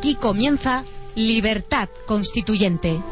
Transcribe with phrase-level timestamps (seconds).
[0.00, 0.82] Aquí comienza
[1.14, 3.02] Libertad Constituyente.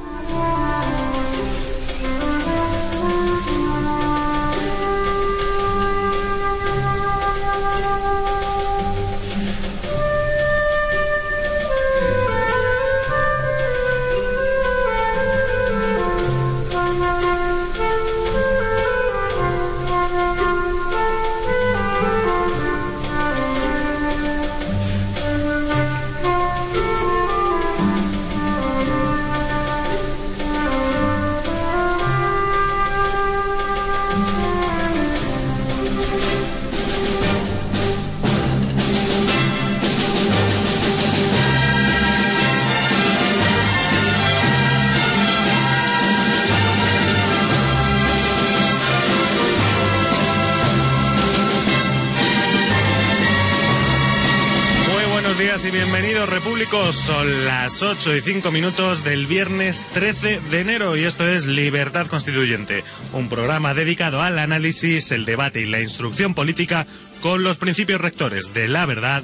[55.70, 56.96] Bienvenidos repúblicos.
[56.96, 62.06] Son las 8 y 5 minutos del viernes 13 de enero y esto es Libertad
[62.06, 66.86] Constituyente, un programa dedicado al análisis, el debate y la instrucción política
[67.20, 69.22] con los principios rectores de la verdad,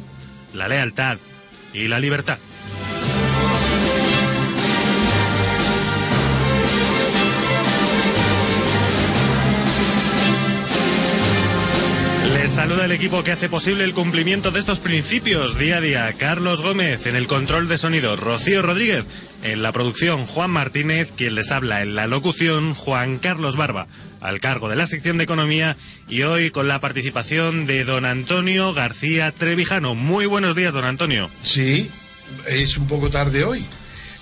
[0.53, 1.19] la lealtad
[1.73, 2.39] y la libertad.
[12.55, 16.13] Saluda el equipo que hace posible el cumplimiento de estos principios día a día.
[16.13, 19.05] Carlos Gómez en el control de sonido, Rocío Rodríguez
[19.43, 23.89] en la producción, Juan Martínez, quien les habla en la locución, Juan Carlos Barba,
[24.21, 25.77] al cargo de la sección de economía
[26.09, 29.97] y hoy con la participación de don Antonio García Trevijano.
[29.97, 31.29] Muy buenos días, don Antonio.
[31.43, 31.91] Sí,
[32.47, 33.67] es un poco tarde hoy.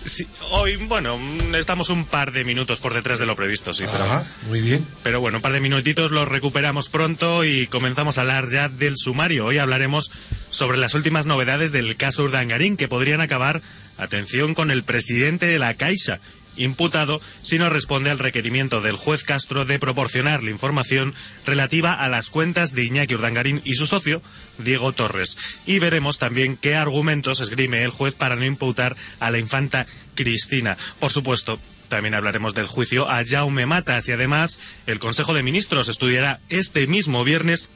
[0.04, 1.18] Sí, hoy, bueno,
[1.54, 4.04] estamos un par de minutos por detrás de lo previsto, sí, pero...
[4.04, 4.84] Ajá, muy bien.
[5.04, 8.96] Pero bueno, un par de minutitos los recuperamos pronto y comenzamos a hablar ya del
[8.96, 9.46] sumario.
[9.46, 10.10] Hoy hablaremos
[10.50, 13.62] sobre las últimas novedades del caso Urdangarín que podrían acabar,
[13.96, 16.18] atención, con el presidente de la Caixa,
[16.56, 21.14] imputado si no responde al requerimiento del juez Castro de proporcionar la información
[21.46, 24.22] relativa a las cuentas de Iñaki Urdangarín y su socio,
[24.58, 25.38] Diego Torres.
[25.66, 30.76] Y veremos también qué argumentos esgrime el juez para no imputar a la infanta Cristina.
[30.98, 31.58] Por supuesto,
[31.88, 36.86] también hablaremos del juicio a Jaume Matas y además el Consejo de Ministros estudiará este
[36.86, 37.68] mismo viernes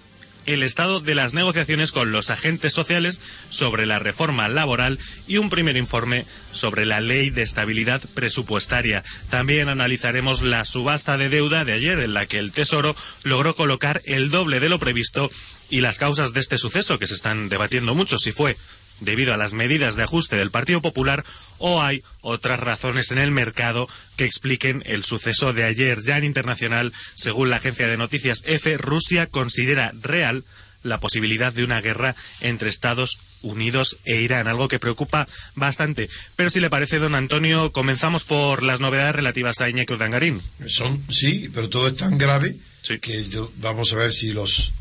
[0.46, 3.20] el estado de las negociaciones con los agentes sociales
[3.50, 9.04] sobre la reforma laboral y un primer informe sobre la ley de estabilidad presupuestaria.
[9.28, 14.02] También analizaremos la subasta de deuda de ayer en la que el Tesoro logró colocar
[14.04, 15.30] el doble de lo previsto
[15.68, 18.56] y las causas de este suceso que se están debatiendo mucho si fue
[19.00, 21.24] debido a las medidas de ajuste del Partido Popular
[21.58, 26.00] o hay otras razones en el mercado que expliquen el suceso de ayer.
[26.02, 30.44] Ya en internacional, según la agencia de noticias EFE, Rusia considera real
[30.82, 36.08] la posibilidad de una guerra entre Estados Unidos e Irán, algo que preocupa bastante.
[36.36, 40.40] Pero si le parece, don Antonio, comenzamos por las novedades relativas a Iñaki Urdangarín.
[40.68, 42.98] Son, sí, pero todo es tan grave Sí.
[43.00, 44.72] que yo- vamos a ver si los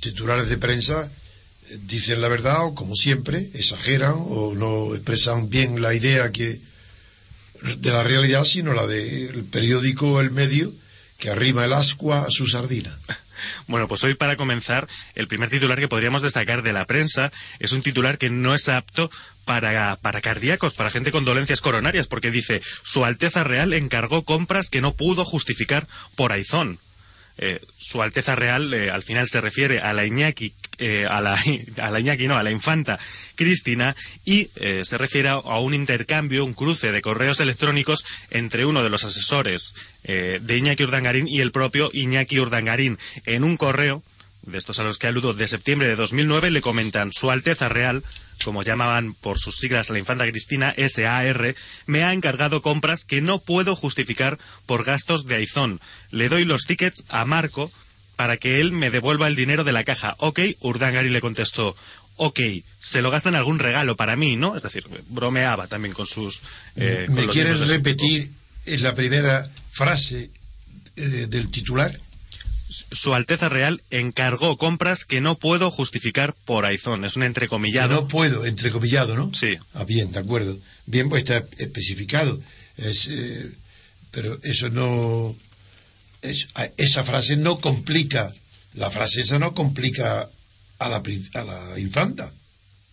[0.00, 1.10] titulares de prensa
[1.80, 6.60] dicen la verdad o, como siempre, exageran o no expresan bien la idea que
[7.78, 10.72] de la realidad, sino la del periódico El Medio,
[11.18, 12.96] que arrima el ascua a su sardina.
[13.66, 17.72] Bueno, pues hoy para comenzar, el primer titular que podríamos destacar de la prensa es
[17.72, 19.10] un titular que no es apto
[19.44, 24.68] para, para cardíacos, para gente con dolencias coronarias, porque dice, Su Alteza Real encargó compras
[24.68, 26.78] que no pudo justificar por Aizón.
[27.38, 31.38] Eh, Su Alteza Real eh, al final se refiere a la Iñaki, eh, a, la,
[31.82, 32.98] a la Iñaki, no, a la infanta
[33.34, 38.82] Cristina y eh, se refiere a, un intercambio, un cruce de correos electrónicos entre uno
[38.82, 39.74] de los asesores
[40.04, 42.98] eh, de Iñaki Urdangarín y el propio Iñaki Urdangarín.
[43.26, 44.02] En un correo,
[44.42, 48.02] de estos a los que aludo, de septiembre de 2009, le comentan Su Alteza Real,
[48.44, 51.54] como llamaban por sus siglas a la infanta Cristina, SAR,
[51.86, 55.80] me ha encargado compras que no puedo justificar por gastos de Aizón.
[56.10, 57.70] Le doy los tickets a Marco
[58.16, 60.14] para que él me devuelva el dinero de la caja.
[60.18, 61.76] Ok, Urdangari le contestó.
[62.16, 62.40] Ok,
[62.78, 64.56] se lo gasta en algún regalo para mí, ¿no?
[64.56, 66.40] Es decir, bromeaba también con sus...
[66.76, 68.30] eh, ¿Me quieres repetir
[68.64, 70.30] es la primera frase
[70.96, 71.98] eh, del titular.
[72.68, 77.04] Su Alteza Real encargó compras que no puedo justificar por Aizón.
[77.04, 77.88] Es un entrecomillado.
[77.88, 79.30] Que no puedo, entrecomillado, ¿no?
[79.34, 79.58] Sí.
[79.74, 80.58] Ah, bien, de acuerdo.
[80.86, 82.40] Bien, pues está especificado.
[82.78, 83.50] Es, eh,
[84.10, 85.36] pero eso no.
[86.22, 88.32] Es, esa frase no complica.
[88.74, 90.28] La frase esa no complica
[90.78, 92.32] a la, infanta.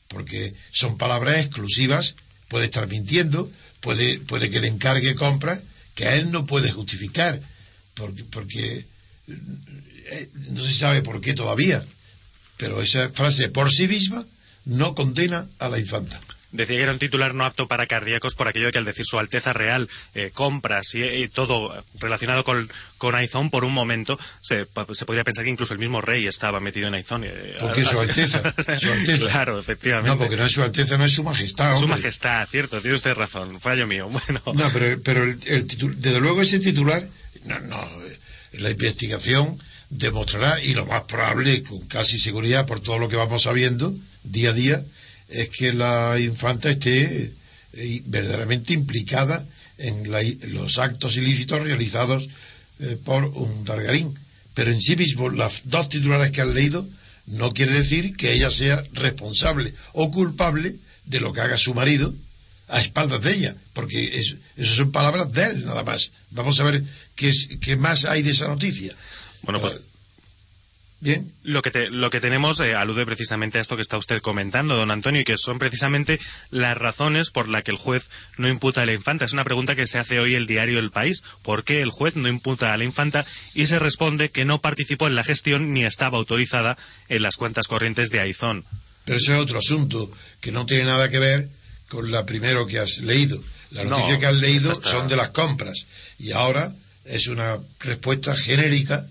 [0.07, 2.15] Porque son palabras exclusivas.
[2.47, 3.49] Puede estar mintiendo.
[3.79, 5.61] Puede, puede que le encargue compras
[5.95, 7.39] que a él no puede justificar.
[7.93, 8.23] Porque.
[8.25, 8.85] porque
[10.11, 11.83] eh, no se sabe por qué todavía,
[12.57, 14.25] pero esa frase por sí misma
[14.65, 16.19] no condena a la infanta.
[16.51, 19.05] Decía que era un titular no apto para cardíacos por aquello de que al decir
[19.05, 24.65] su Alteza Real, eh, compras y, todo relacionado con, con Aizón, por un momento se,
[24.93, 27.23] se, podría pensar que incluso el mismo rey estaba metido en Aizón.
[27.23, 29.27] Eh, porque su Alteza, su Alteza.
[29.27, 30.09] Claro, efectivamente.
[30.09, 31.77] No, porque no es su Alteza, no es su Majestad.
[31.77, 34.09] Su Majestad, cierto, tiene usted razón, fallo mío.
[34.19, 34.41] Bueno.
[34.53, 37.01] No, pero, pero el, desde luego ese titular,
[37.45, 37.89] no, no,
[38.53, 39.57] la investigación
[39.89, 43.93] demostrará, y lo más probable, con casi seguridad, por todo lo que vamos sabiendo
[44.23, 44.83] día a día,
[45.29, 47.33] es que la infanta esté
[47.73, 49.45] eh, verdaderamente implicada
[49.77, 50.11] en,
[50.53, 52.27] los actos ilícitos realizados
[52.79, 54.13] eh, por un Dargarín.
[54.53, 56.85] Pero en sí mismo, las dos titulares que han leído
[57.27, 62.13] no quiere decir que ella sea responsable o culpable de lo que haga su marido
[62.67, 64.35] a espaldas de ella, porque eso,
[64.75, 66.11] son palabras de él nada más.
[66.31, 66.83] Vamos a ver
[67.15, 67.31] qué,
[67.61, 68.93] qué más hay de esa noticia.
[69.43, 69.77] Bueno, pues...
[71.01, 71.31] Bien.
[71.43, 74.91] Lo que, lo que tenemos eh, alude precisamente a esto que está usted comentando, don
[74.91, 76.19] Antonio, y que son precisamente
[76.51, 79.23] las razones por las que el juez no imputa a la infanta.
[79.23, 81.23] Es una pregunta que se hace hoy el diario El País.
[81.41, 83.25] ¿Por qué el juez no imputa a la infanta?
[83.53, 87.67] Y se responde que no participó en la gestión ni estaba autorizada en las cuentas
[87.67, 88.65] corrientes de Aizón.
[89.05, 90.11] Pero ese es otro asunto
[90.41, 91.47] que no tiene nada que ver
[91.87, 93.41] con la primero que has leído.
[93.71, 95.85] La noticia que has leído son de las compras.
[96.17, 96.73] Y ahora
[97.05, 99.05] es una respuesta genérica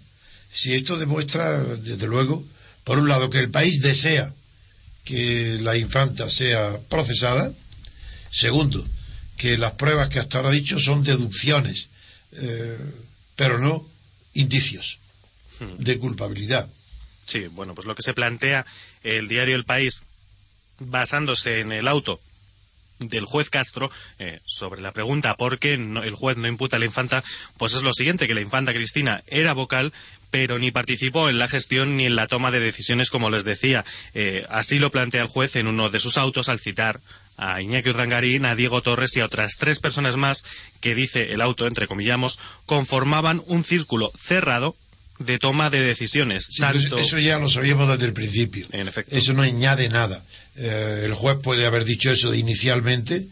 [0.53, 2.45] si esto demuestra, desde luego,
[2.85, 4.33] por un lado, que el país desea
[5.05, 7.53] que la infanta sea procesada,
[8.31, 8.87] segundo,
[9.37, 11.89] que las pruebas que hasta ahora ha dicho son deducciones,
[12.33, 12.79] eh,
[13.37, 13.87] pero no
[14.35, 14.99] indicios
[15.61, 15.83] hmm.
[15.83, 16.69] de culpabilidad.
[17.25, 18.67] Sí, bueno, pues lo que se plantea
[19.03, 20.03] el diario El País,
[20.79, 22.21] basándose en el auto
[22.99, 26.85] del juez Castro eh, sobre la pregunta por qué el juez no imputa a la
[26.85, 27.23] infanta,
[27.57, 29.93] pues es lo siguiente, que la infanta Cristina era vocal,
[30.31, 33.85] pero ni participó en la gestión ni en la toma de decisiones, como les decía.
[34.15, 37.01] Eh, así lo plantea el juez en uno de sus autos al citar
[37.37, 40.45] a Iñaki Urdangarín, a Diego Torres y a otras tres personas más
[40.81, 44.77] que, dice el auto, entre comillamos, conformaban un círculo cerrado
[45.21, 46.49] de toma de decisiones.
[46.99, 48.67] Eso ya lo sabíamos desde el principio.
[48.73, 49.17] En efecto.
[49.17, 50.23] Eso no añade nada.
[50.57, 53.27] Eh, el juez puede haber dicho eso inicialmente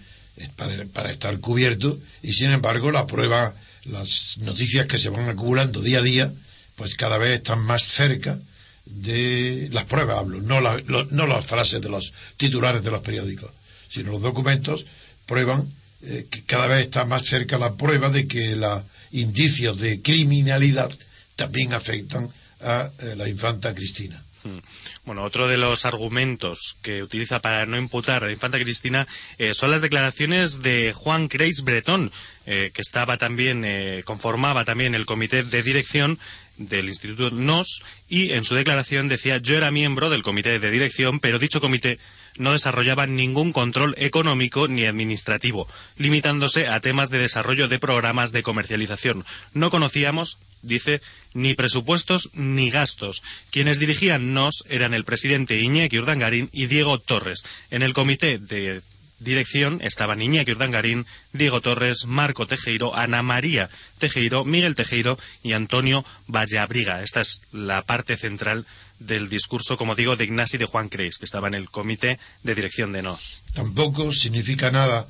[0.56, 3.54] para, para, estar cubierto y sin embargo la prueba,
[3.84, 6.32] las noticias que se van acumulando día a día
[6.76, 8.38] pues cada vez están más cerca
[8.86, 13.50] de las pruebas, hablo, no, no las frases de los titulares de los periódicos,
[13.88, 14.86] sino los documentos
[15.26, 15.68] prueban
[16.02, 18.82] eh, que cada vez está más cerca la prueba de que los
[19.12, 20.90] indicios de criminalidad
[21.34, 22.30] también afectan
[22.60, 24.22] a eh, la infanta Cristina.
[24.44, 24.58] Hmm.
[25.04, 29.08] Bueno, otro de los argumentos que utiliza para no imputar a la infanta Cristina
[29.38, 32.12] eh, son las declaraciones de Juan Creis Bretón,
[32.44, 33.66] que estaba también,
[34.04, 36.16] conformaba también el comité de dirección
[36.58, 41.20] del Instituto NOS y en su declaración decía yo era miembro del comité de dirección,
[41.20, 41.98] pero dicho comité
[42.38, 48.42] no desarrollaba ningún control económico ni administrativo, limitándose a temas de desarrollo de programas de
[48.42, 49.24] comercialización.
[49.54, 51.00] No conocíamos, dice,
[51.34, 53.22] ni presupuestos ni gastos.
[53.50, 57.44] Quienes dirigían NOS eran el presidente Iñaki Urdangarín y Diego Torres.
[57.70, 58.82] En el comité de
[59.18, 66.04] dirección estaban Iñaki Urdangarín, Diego Torres, Marco Tejeiro, Ana María Tejeiro, Miguel Tejeiro y Antonio
[66.26, 67.02] Vallabriga.
[67.02, 68.66] Esta es la parte central
[68.98, 72.54] del discurso, como digo, de Ignasi de Juan Creis, que estaba en el comité de
[72.54, 73.42] dirección de NOS.
[73.54, 75.06] Tampoco significa nada,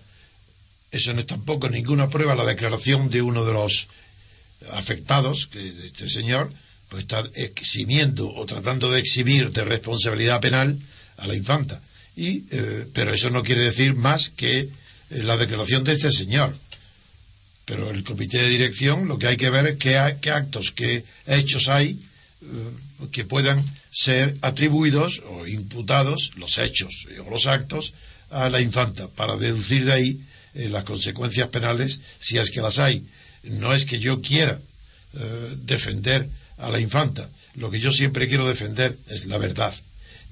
[0.90, 3.88] eso no es tampoco ninguna prueba, la declaración de uno de los
[4.72, 6.52] afectados, que este señor,
[6.88, 10.78] pues está eximiendo o tratando de eximir de responsabilidad penal
[11.18, 11.80] a la infanta
[12.16, 14.68] y, eh, pero eso no quiere decir más que eh,
[15.22, 16.56] la declaración de este señor.
[17.66, 21.68] Pero el comité de dirección lo que hay que ver es qué, actos, qué hechos
[21.68, 27.92] hay eh, que puedan ser atribuidos o imputados, los hechos o los actos,
[28.30, 30.20] a la infanta, para deducir de ahí
[30.54, 33.04] las consecuencias penales, si es que las hay.
[33.44, 34.58] No es que yo quiera
[35.64, 39.72] defender a la infanta, lo que yo siempre quiero defender es la verdad.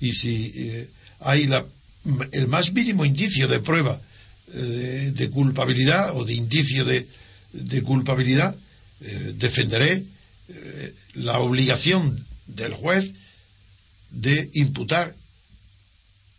[0.00, 0.88] Y si
[1.25, 1.49] hay
[2.33, 4.00] el más mínimo indicio de prueba
[4.52, 7.09] eh, de culpabilidad o de indicio de,
[7.52, 8.54] de culpabilidad,
[9.00, 10.04] eh, defenderé
[10.49, 13.14] eh, la obligación del juez
[14.11, 15.14] de imputar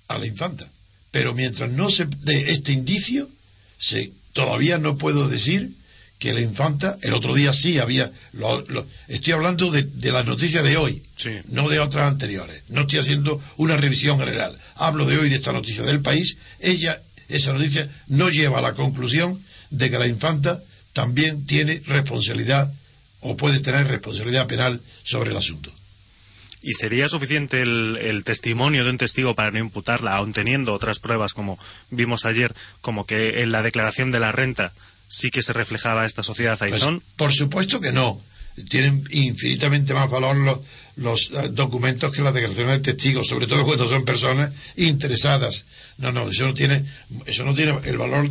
[0.07, 0.69] a la infanta.
[1.11, 3.27] Pero mientras no se dé este indicio,
[3.79, 5.73] se, todavía no puedo decir
[6.25, 8.11] que la infanta, el otro día sí había,
[9.07, 11.03] estoy hablando de, de la noticia de hoy,
[11.49, 15.51] no de otras anteriores, no estoy haciendo una revisión general, hablo de hoy de esta
[15.51, 19.39] noticia del país, ella, esa noticia no lleva a la conclusión
[19.69, 20.59] de que la infanta
[20.93, 22.73] también tiene responsabilidad
[23.19, 25.71] o puede tener responsabilidad penal sobre el asunto.
[26.63, 31.33] ¿Y sería suficiente el, testimonio de un testigo para no imputarla, aun teniendo otras pruebas,
[31.33, 31.59] como
[31.91, 32.51] vimos ayer,
[32.81, 34.73] como que en la declaración de la renta
[35.15, 37.01] sí que se reflejaba esta sociedad pues, Aizón?
[37.15, 38.21] por supuesto que no.
[38.69, 40.59] Tienen infinitamente más valor los,
[40.95, 45.65] los eh, documentos que las declaraciones de testigos, sobre todo cuando son personas interesadas.
[45.97, 46.83] No, no, eso no tiene,
[47.25, 48.29] eso no tiene el valor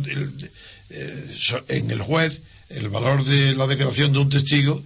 [0.89, 1.35] eh,
[1.67, 4.81] en el juez, el valor de la declaración de un testigo,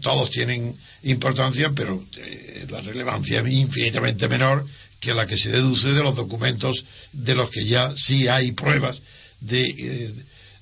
[0.00, 4.66] todos tienen importancia, pero eh, la relevancia es infinitamente menor
[5.00, 9.02] que la que se deduce de los documentos de los que ya sí hay pruebas
[9.40, 10.14] de, eh,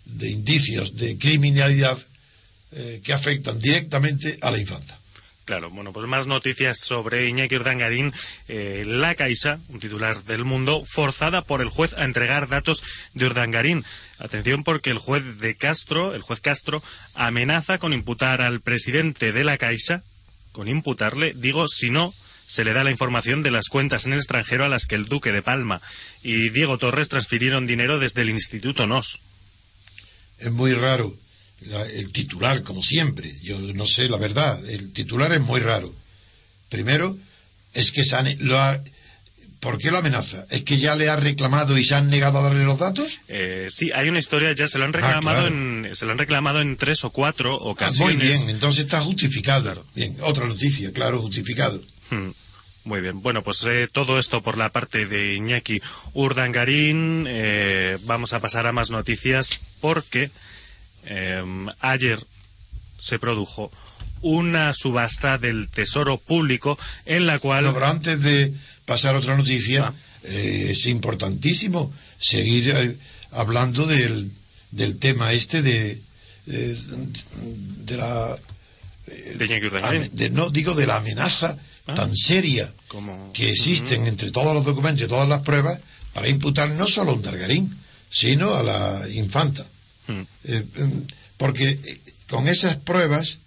[0.04, 1.98] de indicios de criminalidad
[2.72, 4.96] eh, que afectan directamente a la infancia.
[5.44, 8.14] Claro, bueno, pues más noticias sobre Iñaki Urdangarín.
[8.48, 12.82] la Caixa, un titular del mundo, forzada por el juez a entregar datos
[13.12, 13.84] de Urdangarín.
[14.18, 16.82] Atención porque el juez de Castro, el juez Castro,
[17.12, 20.02] amenaza con imputar al presidente de la Caixa,
[20.52, 22.14] con imputarle, digo, si no,
[22.46, 25.06] se le da la información de las cuentas en el extranjero a las que el
[25.06, 25.80] duque de Palma
[26.22, 29.20] y Diego Torres transfirieron dinero desde el Instituto NOS.
[30.38, 31.14] Es muy raro
[31.92, 33.34] el titular, como siempre.
[33.42, 34.62] Yo no sé la verdad.
[34.68, 35.92] El titular es muy raro.
[36.68, 37.16] Primero,
[37.72, 38.80] es que se lo ha,
[39.64, 40.44] ¿Por qué lo amenaza?
[40.50, 43.18] ¿Es que ya le ha reclamado y se han negado a darle los datos?
[43.28, 46.18] Eh, sí, hay una historia, ya se lo han ah, reclamado, en, se lo han
[46.18, 48.16] reclamado en tres o cuatro ocasiones.
[48.16, 49.82] muy bien, entonces está justificado.
[49.94, 51.82] Bien, otra noticia, claro, justificado.
[52.10, 52.28] Hmm,
[52.84, 55.80] muy bien, bueno, pues eh, todo esto por la parte de Iñaki
[56.12, 57.26] Urdangarín.
[57.28, 60.30] Eh, vamos a pasar a más noticias porque
[61.80, 62.18] ayer
[62.98, 63.70] se produjo
[64.24, 67.70] una subasta del Tesoro Público en la cual...
[67.74, 68.52] pero antes de
[68.86, 69.94] pasar a otra noticia, ah.
[70.24, 72.96] eh, es importantísimo seguir eh,
[73.32, 74.30] hablando del,
[74.70, 76.00] del, tema este de,
[76.46, 76.78] eh,
[77.84, 78.38] de, la...
[80.12, 81.94] De, no digo de la amenaza ah.
[81.94, 82.72] tan seria
[83.32, 85.80] que existen entre todos los documentos y todas las pruebas
[86.12, 87.76] para imputar no solo a un Dargarín,
[88.10, 89.66] sino a la infanta.
[90.06, 90.22] Hmm.
[90.44, 93.38] Em, porque con esas pruebas,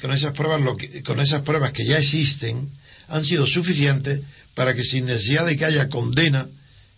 [0.00, 2.70] con esas pruebas, lo que, con esas pruebas que ya existen,
[3.08, 4.20] han sido suficientes
[4.54, 6.46] para que sin necesidad de que haya condena,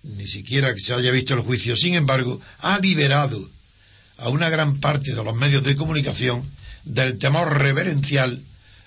[0.02, 3.50] ni siquiera que se haya visto el juicio, sin embargo, ha liberado
[4.18, 6.44] a una gran parte de los medios de comunicación
[6.84, 8.40] del temor reverencial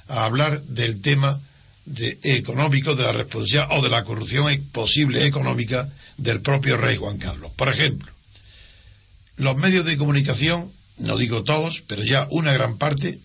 [0.08, 1.40] a hablar del tema
[1.88, 6.98] de, económico, de la responsabilidad o de la corrupción e, posible económica del propio rey
[6.98, 7.51] Juan Carlos.
[7.56, 8.12] Por ejemplo,
[9.38, 13.20] los medios de comunicación, no digo todos, pero ya una gran parte,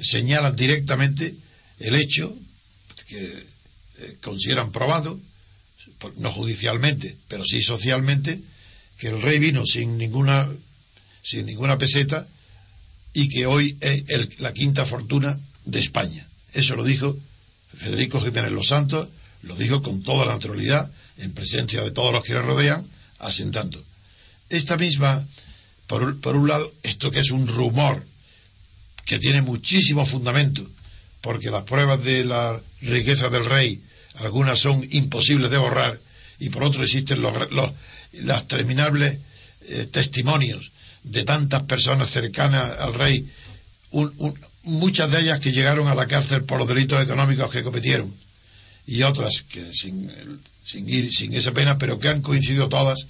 [0.00, 1.34] señalan directamente
[1.78, 2.34] el hecho
[3.08, 5.18] que eh, consideran probado,
[6.16, 8.40] no judicialmente, pero sí socialmente,
[8.98, 10.48] que el rey vino sin ninguna,
[11.22, 12.26] sin ninguna peseta
[13.14, 16.26] y que hoy es la quinta fortuna de España.
[16.52, 17.16] Eso lo dijo
[17.78, 19.08] Federico Jiménez Los Santos,
[19.42, 22.84] lo dijo con toda la naturalidad, en presencia de todos los que le rodean,
[23.18, 23.82] asentando.
[24.48, 25.24] Esta misma,
[25.86, 28.04] por, un lado, esto que es un rumor
[29.04, 30.66] que tiene muchísimo fundamento,
[31.20, 33.80] porque las pruebas de la riqueza del rey
[34.16, 35.98] algunas son imposibles de borrar,
[36.38, 39.18] y por otro existen los, los, terminables
[39.68, 40.72] eh, testimonios
[41.04, 43.26] de tantas personas cercanas al rey,
[44.64, 48.12] muchas de ellas que llegaron a la cárcel por los delitos económicos que cometieron,
[48.86, 50.10] y otras que sin,
[50.64, 53.06] sin ir sin esa pena, pero que han coincidido todas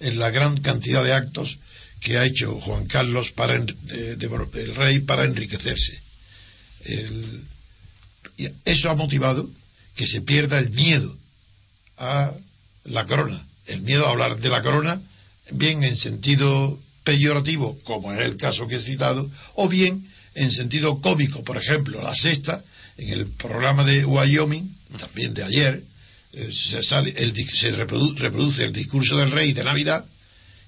[0.00, 1.58] en la gran cantidad de actos
[2.00, 6.00] que ha hecho Juan Carlos para el rey para enriquecerse.
[8.64, 9.48] eso ha motivado
[9.94, 11.16] que se pierda el miedo
[11.98, 12.32] a
[12.84, 15.00] la corona, el miedo a hablar de la corona,
[15.52, 21.00] bien en sentido peyorativo, como en el caso que he citado, o bien en sentido
[21.00, 22.62] cómico, por ejemplo, la sexta,
[22.98, 25.82] en el programa de Wyoming, también de ayer,
[26.32, 27.14] eh, se, sale
[27.54, 30.04] se reproduce, el discurso del rey de Navidad,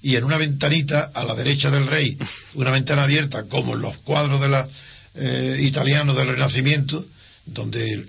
[0.02, 2.18] y en una ventanita a la derecha del rey,
[2.54, 4.68] una ventana abierta, como en los cuadros de la,
[5.14, 7.04] eh, italianos del Renacimiento,
[7.46, 8.06] donde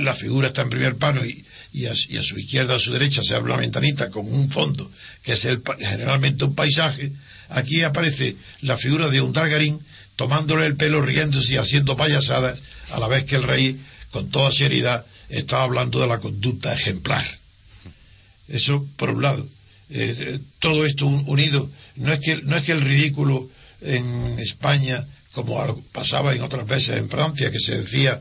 [0.00, 3.34] la figura está en primer plano y, y, a, su izquierda, a su derecha, se
[3.34, 4.90] abre una ventanita con un fondo,
[5.22, 7.12] que es el, generalmente un paisaje,
[7.48, 9.78] Aquí aparece la figura de un Targarín
[10.16, 13.78] tomándole el pelo, riéndose y haciendo payasadas, a la vez que el rey,
[14.10, 17.24] con toda seriedad, estaba hablando de la conducta ejemplar.
[18.48, 19.46] Eso por un lado.
[19.90, 23.48] Eh, eh, todo esto unido, no es, que, no es que el ridículo
[23.82, 28.20] en España, como pasaba en otras veces en Francia, que se decía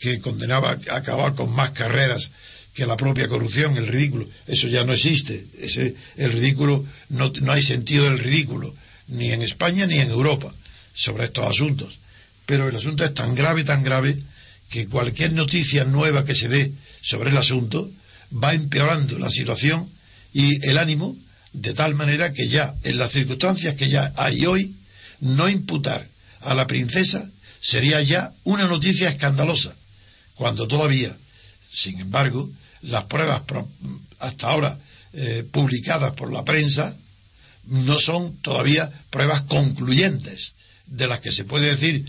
[0.00, 2.30] que condenaba a acabar con más carreras
[2.74, 5.44] que la propia corrupción, el ridículo, eso ya no existe.
[5.60, 8.74] Ese, el ridículo, no, no hay sentido del ridículo,
[9.08, 10.52] ni en España ni en Europa,
[10.94, 11.98] sobre estos asuntos.
[12.46, 14.16] Pero el asunto es tan grave, tan grave,
[14.70, 16.72] que cualquier noticia nueva que se dé
[17.02, 17.90] sobre el asunto
[18.42, 19.88] va empeorando la situación
[20.32, 21.16] y el ánimo,
[21.52, 24.74] de tal manera que ya, en las circunstancias que ya hay hoy,
[25.20, 26.06] no imputar
[26.40, 29.74] a la princesa sería ya una noticia escandalosa,
[30.34, 31.16] cuando todavía,
[31.70, 32.50] sin embargo,
[32.82, 33.42] las pruebas
[34.18, 34.76] hasta ahora
[35.12, 36.94] eh, publicadas por la prensa
[37.66, 40.54] no son todavía pruebas concluyentes
[40.86, 42.04] de las que se puede decir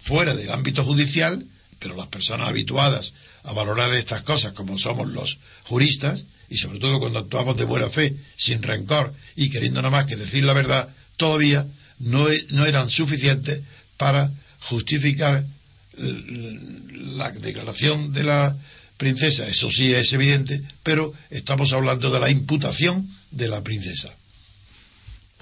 [0.00, 1.44] fuera del ámbito judicial,
[1.78, 3.12] pero las personas habituadas
[3.44, 7.88] a valorar estas cosas como somos los juristas, y sobre todo cuando actuamos de buena
[7.88, 11.66] fe, sin rencor y queriendo nada más que decir la verdad, todavía
[11.98, 13.62] no, e, no eran suficientes
[13.96, 15.44] para justificar
[15.98, 16.58] eh,
[17.16, 18.56] la declaración de la
[18.96, 24.14] princesa, eso sí es evidente, pero estamos hablando de la imputación de la princesa.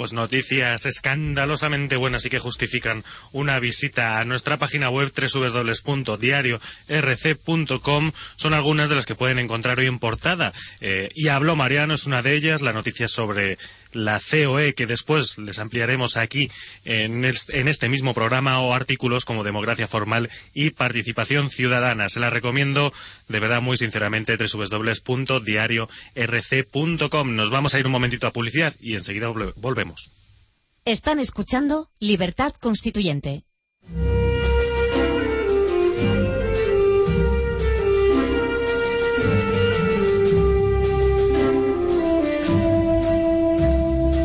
[0.03, 8.53] Pues noticias escandalosamente buenas y que justifican una visita a nuestra página web www.diariorc.com son
[8.53, 10.53] algunas de las que pueden encontrar hoy en portada.
[10.81, 13.59] Eh, y habló Mariano, es una de ellas, la noticia sobre
[13.93, 16.49] la COE, que después les ampliaremos aquí
[16.85, 22.09] en, este mismo programa, o artículos como Democracia Formal y Participación Ciudadana.
[22.09, 22.93] Se la recomiendo
[23.29, 27.37] de verdad muy sinceramente www.diariorc.com.
[27.37, 30.11] Nos vamos a ir un momentito a publicidad y enseguida volvemos.
[30.85, 33.45] Están escuchando Libertad Constituyente.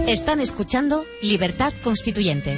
[0.08, 2.56] Están escuchando Libertad Constituyente.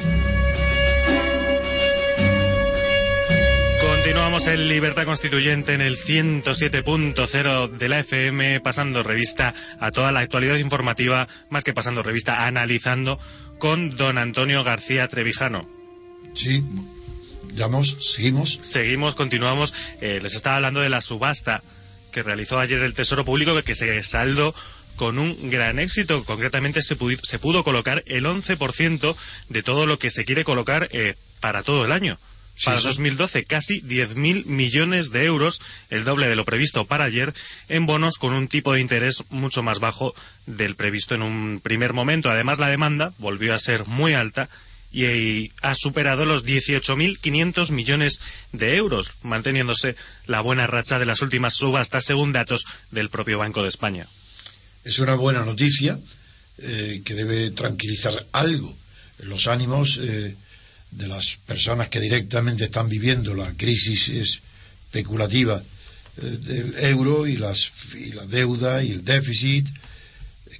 [3.81, 10.19] Continuamos en Libertad Constituyente en el 107.0 de la FM, pasando revista a toda la
[10.19, 13.17] actualidad informativa, más que pasando revista, analizando
[13.57, 15.67] con don Antonio García Trevijano.
[16.35, 16.63] Sí,
[17.57, 18.59] vamos, seguimos.
[18.61, 19.73] Seguimos, continuamos.
[20.01, 21.63] Eh, les estaba hablando de la subasta
[22.11, 24.53] que realizó ayer el Tesoro Público, que se saldó
[24.99, 26.25] con un gran éxito.
[26.25, 29.15] Concretamente se, se pudo colocar el 11%
[29.47, 32.19] de todo lo que se quiere colocar eh, para todo el año.
[32.65, 37.33] para 2012, casi 10.000 millones de euros, el doble de lo previsto para ayer,
[37.69, 40.13] en bonos con un tipo de interés mucho más bajo
[40.45, 42.29] del previsto en un primer momento.
[42.29, 44.49] Además, la demanda volvió a ser muy alta
[44.91, 48.19] y ha superado los 18.500 millones
[48.51, 53.63] de euros, manteniéndose la buena racha de las últimas subastas según datos del propio Banco
[53.63, 54.07] de España
[54.83, 55.99] es una buena noticia
[56.59, 58.75] eh, que debe tranquilizar algo
[59.23, 60.35] los ánimos eh,
[60.91, 65.61] de las personas que directamente están viviendo la crisis especulativa
[66.17, 69.67] eh, del euro y, las, y la deuda y el déficit,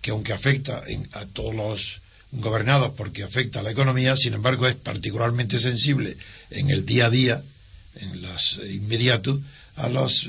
[0.01, 2.01] que aunque afecta a todos los
[2.31, 6.15] gobernados porque afecta a la economía, sin embargo es particularmente sensible
[6.51, 7.43] en el día a día,
[7.95, 9.41] en las inmediato,
[9.77, 10.27] a los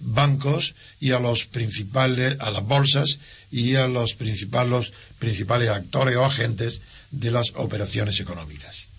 [0.00, 3.18] bancos y a los principales, a las bolsas
[3.50, 8.89] y a los principales, principales actores o agentes de las operaciones económicas.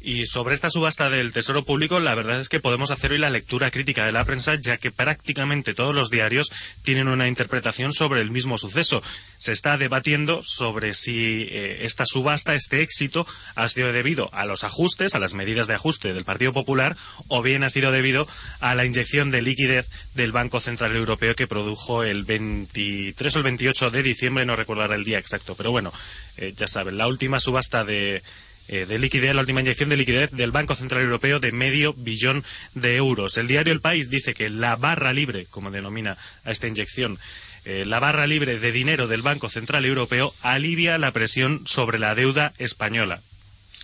[0.00, 3.30] Y sobre esta subasta del Tesoro Público, la verdad es que podemos hacer hoy la
[3.30, 6.52] lectura crítica de la prensa, ya que prácticamente todos los diarios
[6.84, 9.02] tienen una interpretación sobre el mismo suceso.
[9.38, 14.62] Se está debatiendo sobre si eh, esta subasta, este éxito, ha sido debido a los
[14.62, 18.28] ajustes, a las medidas de ajuste del Partido Popular, o bien ha sido debido
[18.60, 23.44] a la inyección de liquidez del Banco Central Europeo que produjo el 23 o el
[23.44, 25.92] 28 de diciembre, no recordará el día exacto, pero bueno,
[26.36, 28.22] eh, ya saben, la última subasta de
[28.68, 32.44] eh, de liquidez, la última inyección de liquidez del Banco Central Europeo de medio billón
[32.74, 33.38] de euros.
[33.38, 37.18] El diario El País dice que la barra libre, como denomina a esta inyección,
[37.64, 42.14] eh, la barra libre de dinero del Banco Central Europeo alivia la presión sobre la
[42.14, 43.20] deuda española.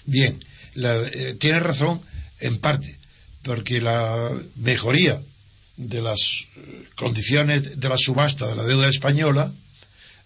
[0.05, 0.38] Bien,
[0.77, 2.01] eh, tiene razón
[2.40, 2.94] en parte,
[3.42, 5.20] porque la mejoría
[5.77, 6.47] de las
[6.94, 9.51] condiciones de la subasta de la deuda española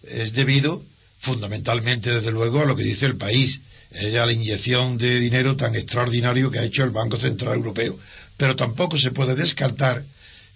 [0.03, 0.83] es debido
[1.19, 5.75] fundamentalmente, desde luego, a lo que dice el país, es la inyección de dinero tan
[5.75, 7.97] extraordinario que ha hecho el Banco Central Europeo.
[8.37, 10.03] Pero tampoco se puede descartar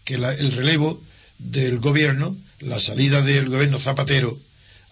[0.06, 1.02] que el relevo
[1.40, 4.38] del gobierno, la salida del gobierno Zapatero,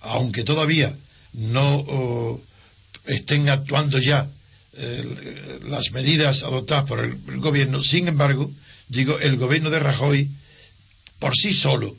[0.01, 0.93] aunque todavía
[1.33, 2.39] no
[3.05, 4.27] estén actuando ya
[4.77, 7.83] eh, las medidas adoptadas por el, el, gobierno.
[7.83, 8.51] Sin embargo,
[8.87, 10.29] digo, el gobierno de Rajoy,
[11.19, 11.95] por sí solo,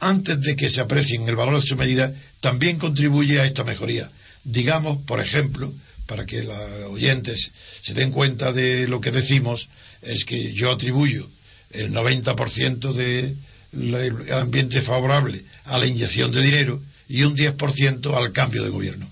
[0.00, 4.10] antes de que se aprecien el valor de su medida, también contribuye a esta mejoría.
[4.44, 5.72] Digamos, por ejemplo,
[6.06, 6.56] para que los
[6.90, 9.68] oyentes se den cuenta de lo que decimos,
[10.02, 11.28] es que yo atribuyo
[11.72, 18.62] el 90% del ambiente favorable a la inyección de dinero y un 10% al cambio
[18.62, 19.08] de gobierno.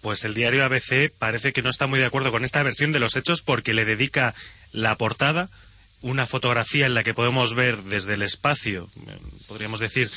[0.00, 2.98] Pues el diario ABC parece que no está muy de acuerdo con esta versión de
[2.98, 4.34] los hechos porque le dedica
[4.72, 5.48] la portada
[6.00, 8.90] una fotografía en la que podemos ver desde el espacio,
[9.46, 10.10] podríamos decir,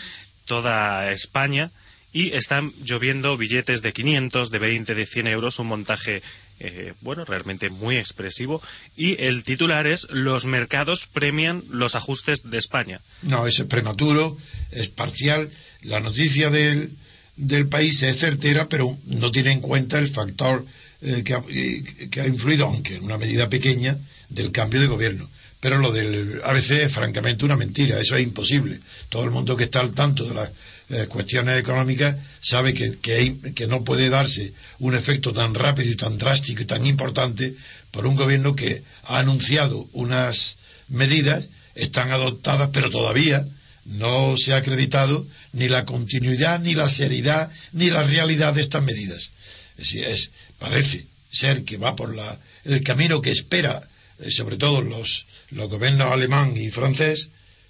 [0.45, 1.69] toda España,
[2.15, 6.21] y están lloviendo billetes de 500, de 20, de 100 euros, un montaje,
[6.61, 8.61] eh, bueno, realmente muy expresivo,
[8.95, 13.01] y el titular es Los mercados premian los ajustes de España.
[13.21, 14.37] No, es prematuro,
[14.71, 15.51] es parcial,
[15.81, 16.89] la noticia del,
[17.35, 20.65] del país es certera, pero no tiene en cuenta el factor
[21.01, 23.97] eh, que, ha, eh, que ha influido, aunque en una medida pequeña,
[24.29, 25.29] del cambio de gobierno.
[25.59, 28.79] Pero lo del ABC es francamente una mentira, eso es imposible.
[29.09, 30.49] Todo el mundo que está al tanto de las
[30.89, 36.17] eh, cuestiones económicas sabe que, que, no puede darse un efecto tan rápido y tan
[36.17, 37.55] drástico y tan importante
[37.91, 40.57] por un gobierno que ha anunciado unas
[40.89, 41.45] medidas,
[41.75, 43.45] están adoptadas, pero todavía
[43.85, 48.83] no se ha acreditado ni la continuidad, ni la seriedad, ni la realidad de estas
[48.83, 49.31] medidas.
[49.77, 53.81] Es, es, parece ser que va por la, el camino que espera,
[54.19, 57.29] eh, sobre todo los los gobiernos alemán y francés,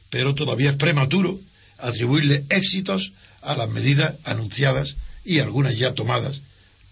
[0.10, 1.40] pero todavía es prematuro
[1.80, 6.42] atribuirle éxitos a las medidas anunciadas y algunas ya tomadas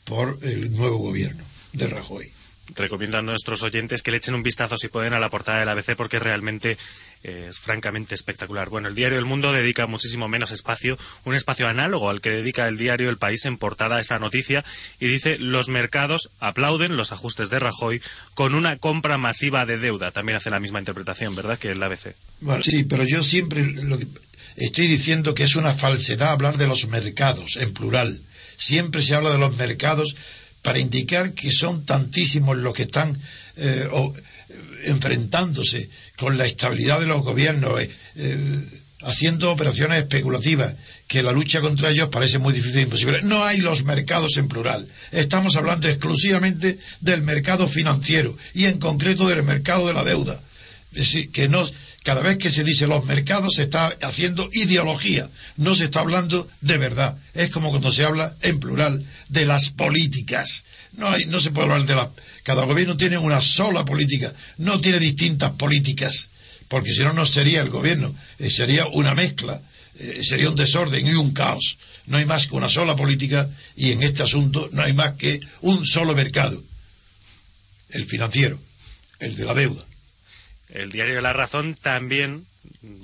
[0.06, 1.44] por el nuevo gobierno
[1.74, 2.32] de Rajoy.
[2.76, 5.70] Recomiendo a nuestros oyentes que le echen un vistazo si pueden a la portada del
[5.70, 6.78] ABC porque realmente
[7.24, 8.70] es francamente espectacular.
[8.70, 12.68] Bueno, el diario El Mundo dedica muchísimo menos espacio, un espacio análogo al que dedica
[12.68, 14.64] el diario El País en portada a esta noticia
[15.00, 18.02] y dice los mercados aplauden los ajustes de Rajoy
[18.34, 20.12] con una compra masiva de deuda.
[20.12, 21.60] También hace la misma interpretación, ¿verdad?
[21.60, 22.16] Que el ABC.
[22.42, 24.08] Bueno, sí, pero yo siempre lo que
[24.58, 28.20] estoy diciendo que es una falsedad hablar de los mercados en plural.
[28.58, 30.16] Siempre se habla de los mercados
[30.62, 33.16] para indicar que son tantísimos los que están
[33.58, 33.88] eh,
[34.86, 38.64] enfrentándose con la estabilidad de los gobiernos, eh, eh,
[39.02, 40.74] haciendo operaciones especulativas,
[41.08, 43.22] que la lucha contra ellos parece muy difícil e imposible.
[43.24, 44.88] No hay los mercados en plural.
[45.12, 50.42] Estamos hablando exclusivamente del mercado financiero y en concreto del mercado de la deuda.
[50.94, 51.70] Es decir, que no,
[52.04, 56.48] cada vez que se dice los mercados se está haciendo ideología, no se está hablando
[56.62, 57.18] de verdad.
[57.34, 60.66] Es como cuando se habla en plural de las políticas.
[60.94, 62.10] No, se puede hablar de las
[62.44, 66.30] cada gobierno tiene una sola política, no tiene distintas políticas,
[66.68, 69.62] porque si no, no sería el gobierno, eh, sería una mezcla,
[70.00, 71.78] eh, sería un desorden y un caos.
[72.08, 75.40] No hay más que una sola política y en este asunto no hay más que
[75.62, 76.62] un solo mercado,
[77.92, 78.60] el financiero,
[79.20, 79.86] el de la deuda.
[80.74, 82.46] El diario La Razón también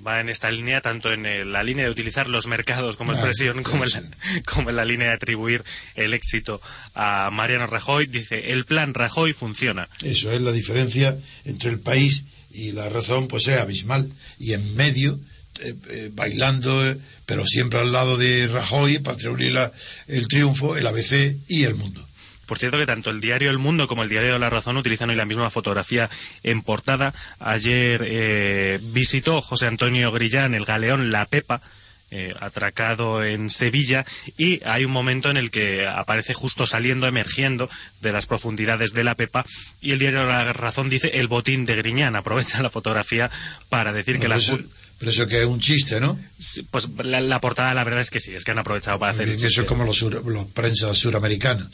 [0.05, 3.63] va en esta línea, tanto en el, la línea de utilizar los mercados como expresión,
[3.63, 4.01] como, en la,
[4.45, 5.63] como en la línea de atribuir
[5.95, 6.61] el éxito
[6.95, 8.07] a Mariano Rajoy.
[8.07, 9.87] Dice, el plan Rajoy funciona.
[10.03, 14.09] Eso es la diferencia entre el país y la razón, pues es abismal.
[14.39, 15.19] Y en medio,
[15.61, 19.71] eh, eh, bailando, eh, pero siempre al lado de Rajoy, para atribuir la,
[20.07, 22.05] el triunfo, el ABC y el mundo.
[22.49, 25.15] Por cierto que tanto el diario El Mundo como el diario La Razón utilizan hoy
[25.15, 26.09] la misma fotografía
[26.41, 27.13] en portada.
[27.39, 31.61] Ayer eh, visitó José Antonio Grillán el galeón La Pepa,
[32.09, 34.03] eh, atracado en Sevilla
[34.35, 37.69] y hay un momento en el que aparece justo saliendo, emergiendo
[38.01, 39.45] de las profundidades de la Pepa
[39.79, 42.15] y el diario La Razón dice el botín de Griñán.
[42.15, 43.29] Aprovecha la fotografía
[43.69, 44.37] para decir No, que la...
[44.37, 44.57] eso,
[44.97, 46.17] pero eso que es un chiste, ¿no?
[46.39, 49.11] Sí, Pues la, la portada la verdad es que sí, es que han aprovechado para
[49.11, 51.69] hacer Eso es como los, sur, los prensa suramericana.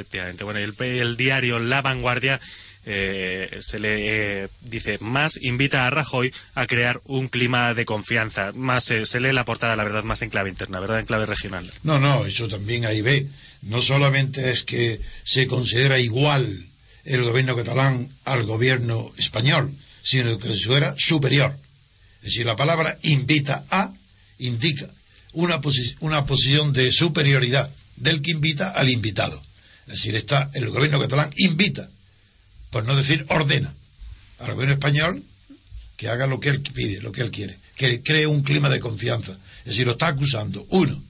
[0.00, 0.44] Efectivamente.
[0.44, 2.40] Bueno, el, el diario La Vanguardia
[2.86, 8.52] eh, se le eh, dice más invita a Rajoy a crear un clima de confianza.
[8.54, 11.00] Más eh, se lee la portada, la verdad, más en clave interna, ¿verdad?
[11.00, 11.70] En clave regional.
[11.82, 13.26] No, no, eso también ahí ve.
[13.62, 16.48] No solamente es que se considera igual
[17.04, 19.70] el gobierno catalán al gobierno español,
[20.02, 21.54] sino que se considera superior.
[22.22, 23.92] Es decir, la palabra invita a
[24.38, 24.88] indica
[25.34, 25.60] una,
[26.00, 29.40] una posición de superioridad del que invita al invitado.
[29.90, 31.88] Es decir, está el gobierno catalán invita,
[32.70, 33.74] por no decir ordena,
[34.38, 35.22] al gobierno español
[35.96, 38.78] que haga lo que él pide, lo que él quiere, que cree un clima de
[38.78, 39.32] confianza.
[39.32, 41.02] Es decir, lo está acusando, uno,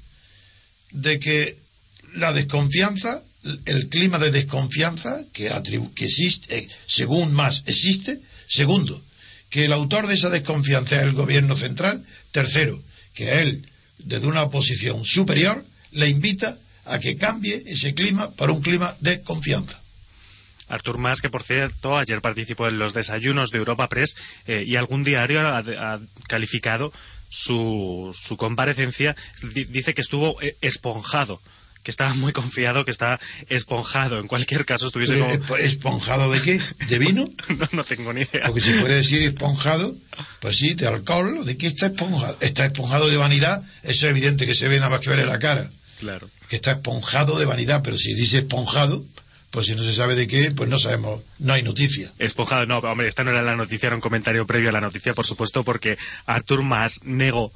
[0.93, 1.59] de que
[2.15, 3.23] la desconfianza,
[3.67, 5.53] el clima de desconfianza que,
[5.95, 9.01] que existe, eh, según más existe, segundo,
[9.51, 14.49] que el autor de esa desconfianza es el gobierno central, tercero, que él, desde una
[14.49, 15.63] posición superior,
[15.93, 19.79] le invita a que cambie ese clima para un clima de confianza.
[20.69, 24.17] Artur Mas, que por cierto ayer participó en los desayunos de Europa Press
[24.47, 26.93] eh, y algún diario ha, ha calificado
[27.29, 29.17] su, su comparecencia,
[29.69, 31.41] dice que estuvo eh, esponjado
[31.83, 34.21] que estaba muy confiado, que estaba esponjado.
[34.21, 35.57] En cualquier caso, estuviese como...
[35.57, 36.61] ¿Esponjado de qué?
[36.89, 37.25] ¿De vino?
[37.59, 38.47] no, no tengo ni idea.
[38.47, 39.95] Porque si puede decir esponjado,
[40.41, 42.37] pues sí, de alcohol, ¿de qué está esponjado?
[42.41, 45.39] Está esponjado de vanidad, eso es evidente que se ve nada más que verle la
[45.39, 45.71] cara.
[46.01, 46.29] Claro.
[46.49, 49.05] Que está esponjado de vanidad, pero si dice esponjado,
[49.51, 52.11] pues si no se sabe de qué, pues no sabemos, no hay noticia.
[52.19, 55.15] Esponjado, no, hombre, esta no era la noticia, era un comentario previo a la noticia,
[55.15, 57.53] por supuesto, porque Artur Mas negó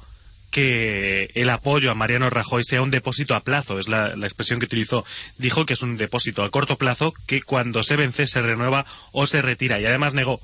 [0.51, 4.65] que el apoyo a Mariano Rajoy sea un depósito a plazo, es la, expresión que
[4.65, 5.03] utilizó.
[5.37, 9.27] Dijo que es un depósito a corto plazo que cuando se vence se renueva o
[9.27, 9.81] se retira.
[9.81, 10.39] Y además negó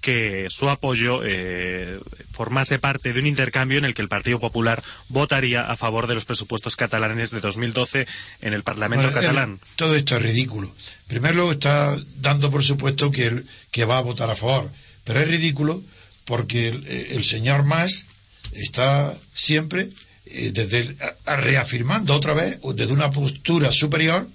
[0.00, 1.98] que su apoyo eh,
[2.30, 6.14] formase parte de un intercambio en el que el Partido Popular votaría a favor de
[6.14, 8.06] los presupuestos catalanes de 2012
[8.42, 9.58] en el Parlamento catalán.
[9.76, 10.72] todo esto es ridículo.
[11.08, 14.70] Primero está dando por supuesto que, que va a votar a favor,
[15.04, 15.82] pero es ridículo
[16.24, 18.06] porque el, el señor Mas
[18.52, 19.88] está siempre
[20.26, 24.26] eh, desde reafirmando otra vez desde una postura superior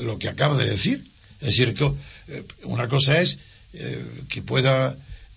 [0.00, 1.04] lo que acaba de decir.
[1.40, 1.84] Es decir, que
[2.28, 3.38] eh, una cosa es
[3.76, 4.96] eh, que pueda,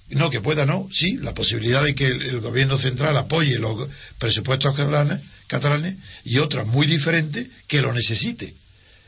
[0.09, 4.75] no, que pueda no, sí, la posibilidad de que el, gobierno central apoye los presupuestos
[4.75, 8.45] catalanes, catalanes y otra muy diferente que lo necesite.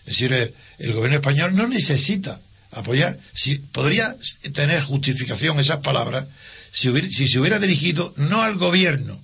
[0.05, 2.39] Es decir, el, gobierno español no necesita
[2.71, 3.17] apoyar.
[3.33, 4.15] Si, podría
[4.53, 6.25] tener justificación esas palabras
[6.71, 9.21] si, se hubiera dirigido no al gobierno,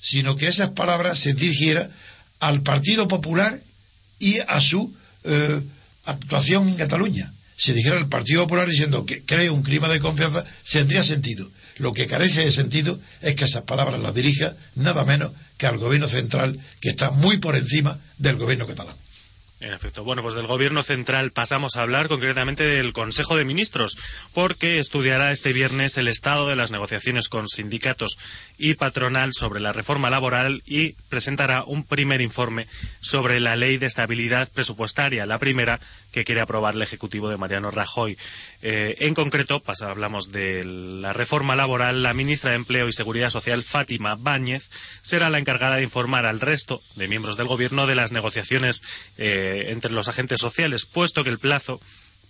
[0.00, 1.90] sino que esas palabras se dirigiera
[2.40, 3.60] al Partido Popular
[4.18, 5.60] y a su eh,
[6.06, 7.32] actuación en Cataluña.
[7.60, 11.50] Si dijera al Partido Popular diciendo que cree un clima de confianza, tendría sentido.
[11.76, 15.76] Lo que carece de sentido es que esas palabras las dirija nada menos que al
[15.76, 18.94] gobierno central, que está muy por encima del gobierno catalán.
[19.60, 20.04] En efecto.
[20.04, 23.98] Bueno, pues del Gobierno central pasamos a hablar concretamente del Consejo de Ministros,
[24.32, 28.16] porque estudiará este viernes el estado de las negociaciones con sindicatos
[28.56, 32.68] y patronal sobre la reforma laboral y presentará un primer informe
[33.02, 35.78] sobre la ley de estabilidad presupuestaria, la primera
[36.10, 38.16] que quiere aprobar el Ejecutivo de Mariano Rajoy.
[38.62, 43.62] Eh, en concreto, hablamos de la reforma laboral, la ministra de Empleo y Seguridad Social,
[43.62, 44.70] Fátima Báñez,
[45.02, 48.82] será la encargada de informar al resto de miembros del Gobierno de las negociaciones
[49.18, 51.80] eh, entre los agentes sociales, puesto que el plazo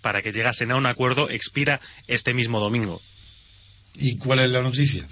[0.00, 3.00] para que llegasen a un acuerdo expira este mismo domingo.
[3.94, 5.06] ¿Y cuál es la noticia?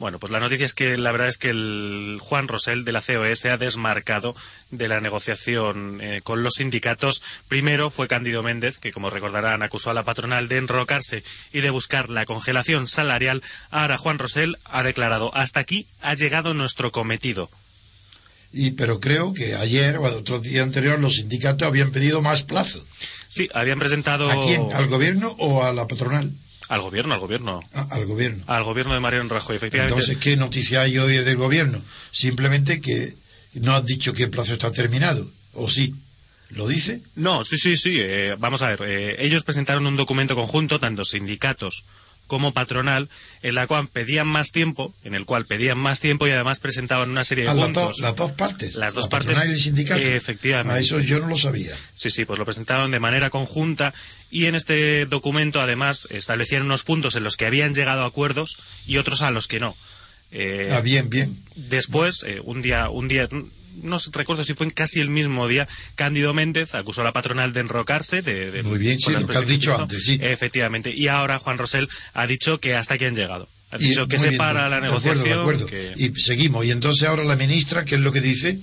[0.00, 3.02] Bueno, pues la noticia es que la verdad es que el Juan Rosell de la
[3.02, 4.34] COE se ha desmarcado
[4.70, 7.22] de la negociación eh, con los sindicatos.
[7.48, 11.68] Primero fue Cándido Méndez, que como recordarán acusó a la patronal de enrocarse y de
[11.68, 13.42] buscar la congelación salarial.
[13.70, 17.50] Ahora Juan Rosell ha declarado hasta aquí ha llegado nuestro cometido.
[18.52, 22.84] Y pero creo que ayer o otro día anterior los sindicatos habían pedido más plazo.
[23.28, 24.30] Sí, habían presentado.
[24.30, 24.72] ¿A quién?
[24.72, 26.32] ¿Al gobierno o a la patronal?
[26.68, 27.62] Al gobierno, al gobierno.
[27.74, 28.44] Ah, al gobierno.
[28.46, 30.00] Al gobierno de Mariano Rajoy, efectivamente.
[30.00, 31.80] Entonces, ¿qué noticia hay hoy del gobierno?
[32.10, 33.14] Simplemente que
[33.54, 35.94] no han dicho que el plazo está terminado, ¿o sí?
[36.50, 37.00] ¿Lo dice?
[37.14, 37.94] No, sí, sí, sí.
[37.96, 38.82] Eh, vamos a ver.
[38.84, 41.84] Eh, ellos presentaron un documento conjunto, tanto sindicatos
[42.30, 43.08] como patronal,
[43.42, 47.10] en la cual pedían más tiempo, en el cual pedían más tiempo y además presentaban
[47.10, 47.98] una serie de puntos.
[47.98, 48.76] las dos partes.
[48.76, 49.36] Las dos partes.
[49.36, 50.00] y el sindicato.
[50.00, 50.78] efectivamente.
[50.78, 51.74] A eso yo no lo sabía.
[51.92, 53.92] Sí, sí, pues lo presentaron de manera conjunta
[54.30, 58.58] y en este documento además establecían unos puntos en los que habían llegado a acuerdos
[58.86, 59.74] y otros a los que no.
[60.30, 61.36] Eh, ah, bien, bien.
[61.56, 63.28] Después, eh, un día, un día,
[63.82, 67.52] no recuerdo si fue en casi el mismo día, Cándido Méndez acusó a la patronal
[67.52, 68.22] de enrocarse.
[68.22, 70.18] De, Muy bien, sí, lo que has dicho antes, sí.
[70.20, 70.92] Efectivamente.
[70.94, 73.48] Y ahora Juan Rosell ha dicho que hasta aquí han llegado.
[73.70, 75.24] Ha dicho que se para la negociación.
[75.24, 76.64] De acuerdo, Y seguimos.
[76.64, 78.58] Y entonces ahora la ministra, ¿qué es lo que dice?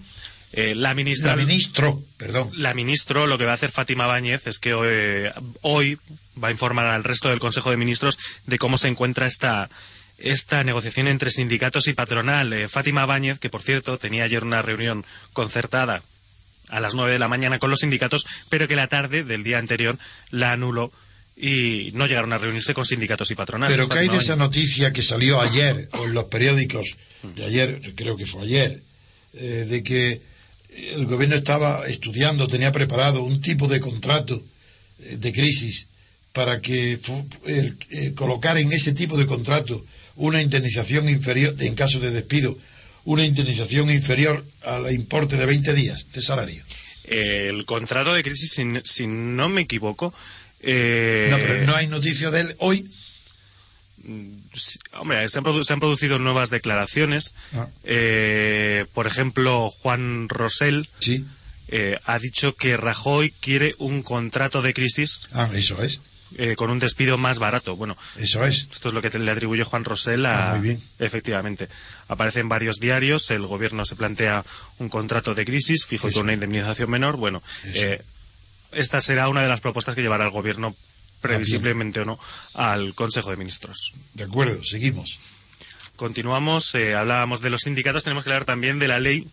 [0.53, 1.35] Eh, la ministra.
[1.35, 2.49] La ministro, perdón.
[2.55, 5.29] La ministro, lo que va a hacer Fátima Báñez es que hoy,
[5.61, 5.97] hoy
[6.41, 9.69] va a informar al resto del Consejo de Ministros de cómo se encuentra esta
[10.17, 12.51] esta negociación entre sindicatos y patronal.
[12.53, 16.01] Eh, Fátima Báñez, que por cierto tenía ayer una reunión concertada
[16.69, 19.57] a las nueve de la mañana con los sindicatos, pero que la tarde del día
[19.57, 19.97] anterior
[20.31, 20.91] la anuló
[21.35, 23.77] y no llegaron a reunirse con sindicatos y patronales.
[23.77, 26.97] Pero ¿qué hay de esa noticia que salió ayer o en los periódicos
[27.35, 28.81] de ayer, creo que fue ayer,
[29.33, 30.19] eh, de que
[30.93, 34.41] el gobierno estaba estudiando, tenía preparado un tipo de contrato
[35.03, 35.87] eh, de crisis
[36.33, 36.99] para que
[38.15, 39.83] colocar en ese tipo de contrato
[40.17, 42.57] una indemnización inferior, en caso de despido,
[43.05, 46.63] una indemnización inferior al importe de 20 días de salario.
[47.05, 50.13] El contrato de crisis, si, no me equivoco.
[50.59, 52.89] Eh, no, pero no hay noticia de él hoy.
[54.93, 57.33] hombre, se han, producido nuevas declaraciones.
[57.53, 57.67] Ah.
[57.85, 60.89] Eh, por ejemplo, Juan Rosell.
[60.99, 61.23] Sí
[61.67, 65.21] eh, ha dicho que Rajoy quiere un contrato de crisis.
[65.33, 66.01] Ah, eso es.
[66.35, 67.75] Eh, con un despido más barato.
[67.75, 68.67] Bueno, eso es.
[68.71, 70.51] Esto es lo que le atribuye Juan Rosell a.
[70.51, 70.81] Ah, muy bien.
[70.99, 71.69] Efectivamente.
[72.09, 74.43] Aparece en varios diarios, el gobierno se plantea
[74.79, 77.17] un contrato de crisis, fijo y con una indemnización menor.
[77.17, 78.01] Bueno, eh,
[78.71, 80.75] esta será una de las propuestas que llevará el gobierno,
[81.21, 82.19] previsiblemente o no,
[82.53, 83.93] al Consejo de Ministros.
[84.13, 85.19] De acuerdo, seguimos.
[85.95, 89.27] Continuamos, eh, hablábamos de los sindicatos, tenemos que hablar también de la ley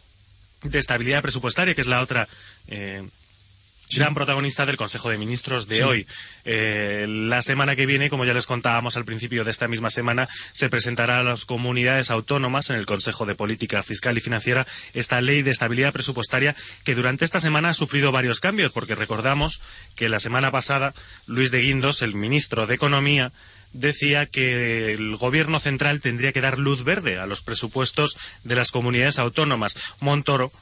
[0.62, 2.26] de estabilidad presupuestaria, que es la otra
[2.68, 3.06] eh,
[3.96, 6.06] gran protagonista del Consejo de Ministros de hoy.
[6.44, 10.28] Eh, la semana que viene, como ya les contábamos al principio de esta misma semana,
[10.52, 15.20] se presentará a las comunidades autónomas en el Consejo de Política Fiscal y Financiera esta
[15.20, 16.54] ley de estabilidad presupuestaria
[16.84, 19.60] que durante esta semana ha sufrido varios cambios, porque recordamos
[19.96, 20.94] que la semana pasada
[21.26, 23.32] Luis de Guindos, el ministro de Economía,
[23.74, 28.70] decía que el gobierno central tendría que dar luz verde a los presupuestos de las
[28.70, 29.76] comunidades autónomas.
[30.00, 30.52] Montoro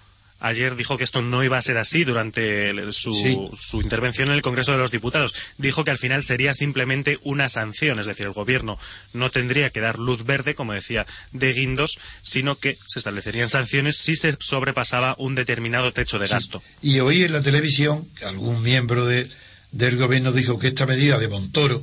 [0.42, 3.14] ayer dijo que esto no iba a ser así durante su,
[3.57, 5.35] su, intervención en el Congreso de los Diputados.
[5.57, 8.78] Dijo que al final sería simplemente una sanción, es decir, el Gobierno
[9.12, 13.96] no tendría que dar luz verde, como decía de Guindos, sino que se establecerían sanciones
[13.96, 16.62] si se sobrepasaba un determinado techo de gasto.
[16.83, 19.28] Y hoy en la televisión que algún miembro de,
[19.70, 21.83] del Gobierno dijo que esta medida de Montoro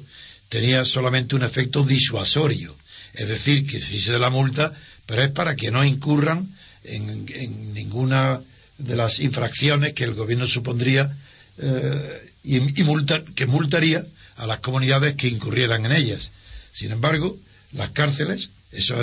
[0.49, 2.75] tenía solamente un efecto disuasorio,
[3.13, 4.73] es decir, que se hice de la multa,
[5.05, 6.47] pero es para que no incurran
[6.83, 8.41] en, en ninguna
[8.79, 11.15] de las infracciones que el gobierno supondría
[11.57, 14.05] eh, y, que multaría
[14.37, 16.31] a las comunidades que incurrieran en ellas.
[16.71, 17.37] Sin embargo,
[17.73, 18.95] las cárceles, eso,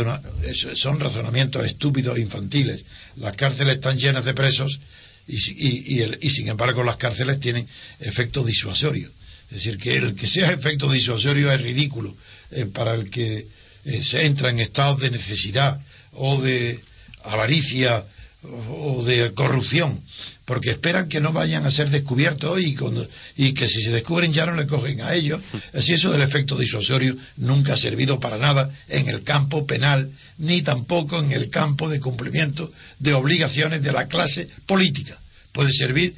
[0.74, 2.84] son razonamientos estúpidos e infantiles.
[3.16, 4.80] Las cárceles están llenas de presos
[5.28, 7.68] y, y, sin embargo las cárceles tienen
[8.00, 9.10] efecto disuasorio.
[9.50, 12.16] Es decir, que el que sea efecto disuasorio es ridículo
[12.50, 13.46] eh, para el que
[13.84, 15.80] eh, se entra en estados de necesidad
[16.12, 16.80] o de
[17.24, 18.04] avaricia
[18.42, 20.01] o de corrupción,
[20.44, 22.77] porque esperan que no vayan a ser descubiertos y,
[23.37, 25.40] y que si se descubren ya no le cogen a ellos.
[25.75, 30.62] Así eso del efecto disuasorio nunca ha servido para nada en el campo penal, ni
[30.62, 35.18] tampoco en el campo de cumplimiento de obligaciones de la clase política.
[35.53, 36.14] Puede servir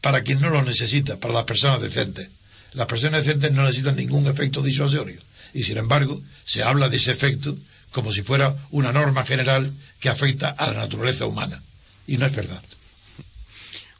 [0.00, 2.28] para quien no lo necesita, para las personas decentes.
[2.72, 5.20] Las personas decentes no necesitan ningún efecto disuasorio.
[5.54, 7.56] Y sin embargo, se habla de ese efecto
[7.92, 9.70] como si fuera una norma general
[10.02, 11.62] que afecta a la naturaleza humana.
[12.06, 12.62] Y no es verdad.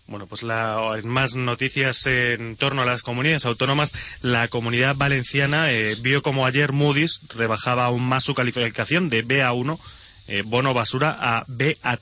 [0.09, 5.97] Bueno, pues la, más noticias en torno a las comunidades autónomas, la comunidad valenciana eh,
[6.01, 9.79] vio como ayer Moody's rebajaba aún más su calificación de B1,
[10.27, 11.97] eh, bono basura, a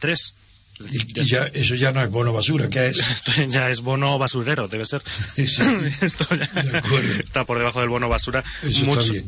[0.80, 2.98] B3 ya, eso ya no es bono basura, ¿qué es?
[3.10, 5.02] Esto ya es bono basurero, debe ser.
[5.36, 6.50] Esto ya
[7.18, 8.42] está por debajo del bono basura.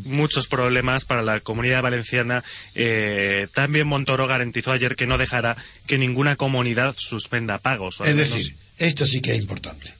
[0.04, 2.42] muchos problemas para la comunidad valenciana.
[2.74, 8.00] Eh, también Montoro garantizó ayer que no dejará que ninguna comunidad suspenda pagos.
[8.04, 9.94] Es decir, esto sí que es importante.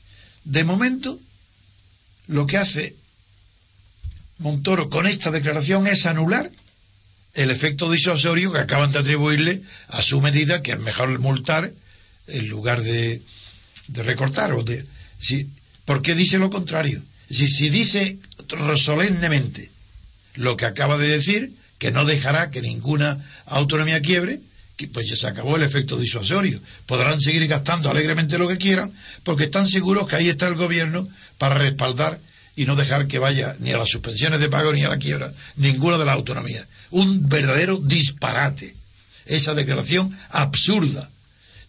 [0.45, 1.19] De momento,
[2.29, 2.97] lo que hace
[4.39, 6.51] Montoro con esta declaración es anular
[7.35, 11.73] el efecto disuasorio que acaban de atribuirle a su medida, que es mejor multar
[12.27, 13.23] en lugar de,
[13.89, 14.53] de recortar.
[14.53, 14.85] O de,
[15.21, 15.49] si,
[15.85, 17.03] ¿Por qué dice lo contrario?
[17.31, 18.19] Si, si dice
[18.77, 19.71] solemnemente
[20.35, 24.41] lo que acaba de decir, que no dejará que ninguna autonomía quiebre,
[24.77, 26.61] que pues ya se acabó el efecto disuasorio.
[26.87, 28.93] Podrán seguir gastando alegremente lo que quieran,
[29.25, 31.07] porque están seguros que ahí está el gobierno
[31.39, 32.21] para respaldar
[32.55, 35.33] y no dejar que vaya ni a las suspensiones de pago ni a la quiebra
[35.57, 38.75] ninguna de las autonomías un verdadero disparate.
[39.27, 41.09] Esa declaración absurda.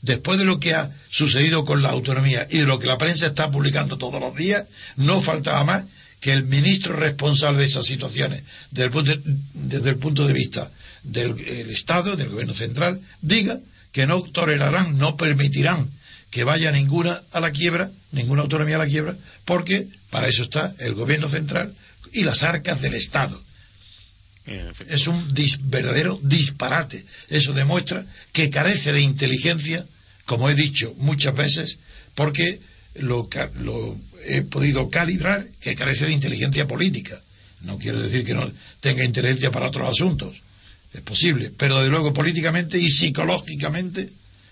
[0.01, 3.27] Después de lo que ha sucedido con la autonomía y de lo que la prensa
[3.27, 4.65] está publicando todos los días,
[4.97, 5.85] no faltaba más
[6.19, 9.21] que el ministro responsable de esas situaciones, desde el punto de,
[9.53, 10.69] desde el punto de vista
[11.03, 13.59] del Estado, del gobierno central, diga
[13.91, 15.89] que no tolerarán, no permitirán
[16.31, 20.73] que vaya ninguna a la quiebra, ninguna autonomía a la quiebra, porque para eso está
[20.79, 21.73] el gobierno central
[22.11, 23.39] y las arcas del Estado.
[24.45, 27.05] Es un verdadero disparate.
[27.29, 29.85] Eso demuestra que carece de inteligencia,
[30.25, 31.79] como he dicho muchas veces,
[32.15, 32.59] porque
[32.95, 33.29] lo,
[34.25, 37.19] he podido calibrar, que carece de inteligencia política.
[37.61, 38.51] No quiero decir que no
[38.81, 40.41] tenga inteligencia para otros asuntos.
[40.93, 41.51] Es posible.
[41.57, 44.09] Pero de luego políticamente y psicológicamente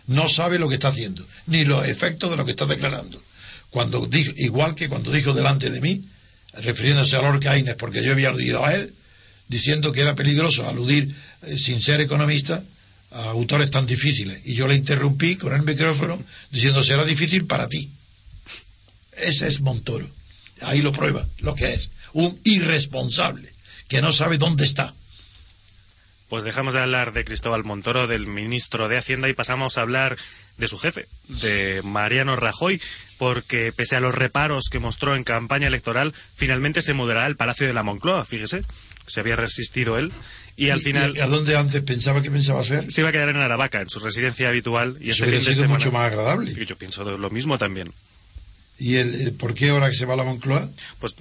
[0.07, 3.22] no sabe lo que está haciendo, ni los efectos de lo que está declarando.
[3.70, 6.01] Cuando dijo, igual que cuando dijo delante de mí,
[6.53, 8.93] refiriéndose a Lord Keynes, porque yo había aludido a él,
[9.52, 12.64] diciendo que era peligroso aludir, eh, sin ser economista,
[13.12, 14.41] a autores tan difíciles.
[14.45, 16.18] Y yo le interrumpí con el micrófono
[16.52, 17.91] diciendo, será difícil para ti.
[19.18, 20.10] Ese es Montoro.
[20.62, 21.89] Ahí lo prueba, lo que es.
[22.14, 23.52] Un irresponsable,
[23.89, 24.93] que no sabe dónde está.
[26.30, 30.18] Pues dejamos de hablar de Cristóbal Montoro, del ministro de Hacienda, y pasamos a hablar
[30.58, 32.82] de su jefe, de Mariano Rajoy,
[33.18, 37.68] porque pese a los reparos que mostró en campaña electoral, finalmente se mudará al Palacio
[37.68, 38.62] de la Moncloa, fíjese,
[39.12, 40.12] se había resistido él
[40.55, 41.20] y al final...
[41.20, 42.91] ¿A dónde antes pensaba que pensaba hacer?
[42.91, 44.97] Se iba a quedar en Aravaca, en su residencia habitual.
[44.99, 46.53] Y Eso hubiera sido mucho más agradable.
[46.66, 47.91] Yo pienso lo mismo también.
[48.78, 50.68] ¿Y el, por qué ahora que se va a la Moncloa?
[50.99, 51.16] Pues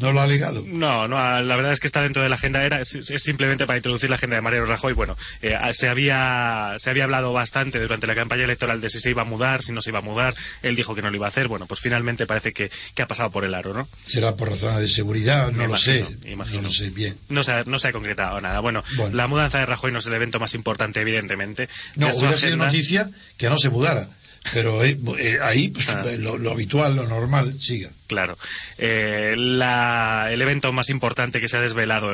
[0.00, 0.62] ¿No lo ha alegado?
[0.66, 3.76] No, no, la verdad es que está dentro de la agenda, era, es, simplemente para
[3.76, 4.92] introducir la agenda de Mariano Rajoy.
[4.92, 9.10] Bueno, eh, se, había, se había hablado bastante durante la campaña electoral de si se
[9.10, 10.34] iba a mudar, si no se iba a mudar.
[10.62, 11.48] Él dijo que no lo iba a hacer.
[11.48, 13.88] Bueno, pues finalmente parece que, que ha pasado por el aro, ¿no?
[14.04, 16.04] Será por razones de seguridad, no lo sé.
[16.36, 17.16] No lo sé bien.
[17.28, 18.60] No se, ha, no se ha concretado nada.
[18.60, 21.68] Bueno, la mudanza de Rajoy no es el evento más importante, evidentemente.
[21.96, 24.08] No, hubiera sido noticia que no se mudara
[24.52, 26.02] pero eh, eh, ahí pues, ah.
[26.18, 27.90] lo, habitual, lo normal, siga.
[28.06, 28.38] Claro.
[28.78, 32.10] Eh, el evento más importante que se ha desvelado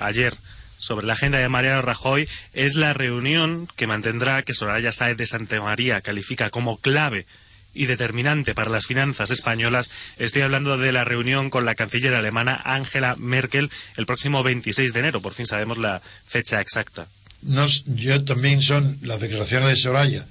[0.00, 0.34] ayer
[0.78, 5.26] sobre la agenda de Mariano Rajoy es la reunión que mantendrá, que Soraya Saez de
[5.26, 7.26] Santa María califica como clave
[7.74, 9.90] y determinante para las finanzas españolas.
[10.18, 15.00] Estoy hablando de la reunión con la canciller alemana Angela Merkel el próximo 26 de
[15.00, 15.20] enero.
[15.20, 17.06] Por fin sabemos la fecha exacta.
[17.86, 20.26] yo también son las declaraciones de Soraya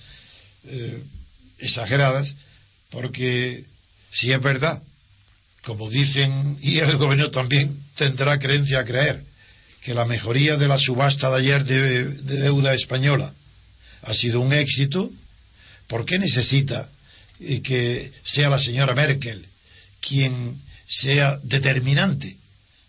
[1.60, 2.36] exageradas,
[2.90, 3.64] porque
[4.12, 4.82] si es verdad,
[5.64, 9.22] como dicen, y el gobierno también tendrá creencia a creer,
[9.82, 13.32] que la mejoría de la subasta de ayer de, deuda española
[14.04, 15.12] ha sido un éxito,
[15.88, 16.90] ¿por qué necesita
[17.40, 19.44] eh, que sea la señora Merkel
[20.02, 22.36] quien sea determinante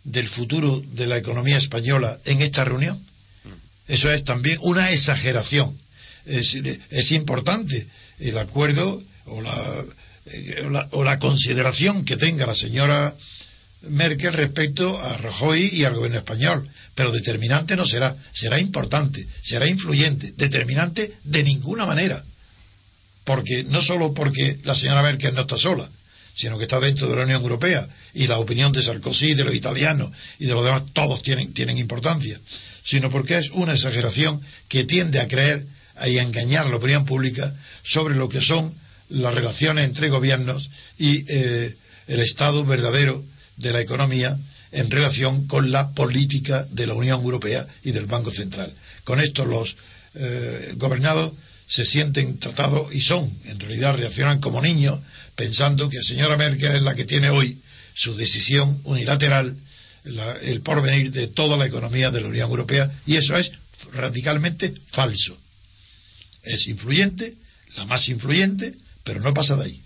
[0.05, 2.99] del futuro de la economía española en esta reunión?
[3.89, 5.77] Eso es también una exageración.
[6.27, 7.87] es importante
[8.19, 13.15] el acuerdo eh, o la, o la, consideración que tenga la señora
[13.83, 16.69] Merkel respecto a Rajoy y al gobierno español.
[16.95, 22.25] Pero determinante no será, será importante, será influyente, determinante de ninguna manera.
[23.25, 25.89] Porque no solo porque la señora Merkel no está sola,
[26.35, 29.55] sino que está dentro de la Unión Europea y la opinión de Sarkozy, de los
[29.55, 32.39] italianos y de los demás, todos tienen, tienen importancia,
[32.83, 35.67] sino porque es una exageración que tiende a creer
[36.07, 38.73] y a engañar la opinión pública sobre lo que son
[39.09, 41.75] las relaciones entre gobiernos y eh,
[42.09, 43.23] el estado verdadero
[43.57, 44.37] de la economía
[44.73, 48.73] en relación con la política de la Unión Europea y del Banco Central.
[49.05, 49.77] Con esto los
[50.15, 51.33] eh, gobernados
[51.69, 54.99] se sienten tratados y son, en realidad reaccionan como niños,
[55.35, 57.59] pensando que la señora Merkel es la que tiene hoy
[57.95, 59.57] su decisión unilateral,
[60.43, 63.53] el porvenir de toda la economía de la Unión Europea, y eso es
[63.93, 65.37] radicalmente falso.
[66.47, 67.35] Es influyente,
[67.77, 68.75] la más influyente,
[69.05, 69.83] pero no pasa de ahí.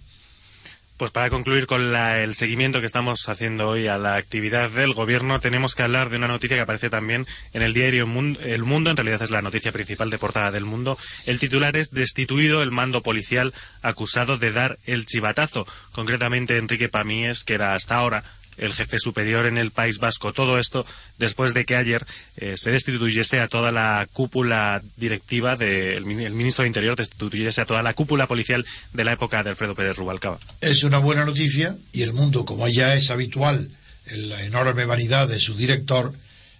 [1.00, 5.40] Pues para concluir con el seguimiento que estamos haciendo hoy a la actividad del gobierno,
[5.40, 8.06] tenemos que hablar de una noticia que aparece también en el diario
[8.42, 10.98] El Mundo, en realidad es la noticia principal de portada del Mundo.
[11.24, 15.66] El titular es Destituido el mando policial acusado de dar el chivatazo.
[15.92, 18.22] Concretamente Enrique Pamíes, que era hasta ahora
[18.60, 20.32] el jefe superior en el País Vasco.
[20.32, 20.86] Todo esto
[21.18, 22.04] después de que ayer
[22.36, 27.82] eh, se destituyese a toda la cúpula directiva del ministro de Interior, destituyese a toda
[27.82, 30.38] la cúpula policial de la época de Alfredo Pérez Rubalcaba.
[30.60, 33.68] Es una buena noticia y el mundo, como ya es habitual
[34.06, 36.12] en la enorme vanidad de su director,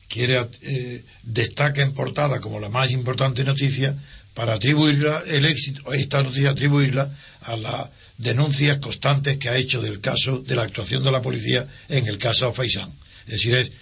[0.09, 3.95] quiere eh, destaca en portada como la más importante noticia
[4.35, 7.11] para atribuirla el éxito, esta noticia atribuirla
[7.43, 7.91] a la
[8.21, 12.19] denuncias constantes que ha hecho del caso de la actuación de la policía en el
[12.19, 12.91] caso Faisán.
[13.27, 13.73] Es decir, es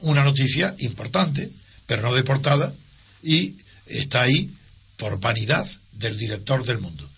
[0.00, 1.50] una noticia importante,
[1.86, 2.72] pero no deportada,
[3.22, 3.54] y
[3.86, 4.50] está ahí
[4.96, 7.08] por vanidad del director del mundo.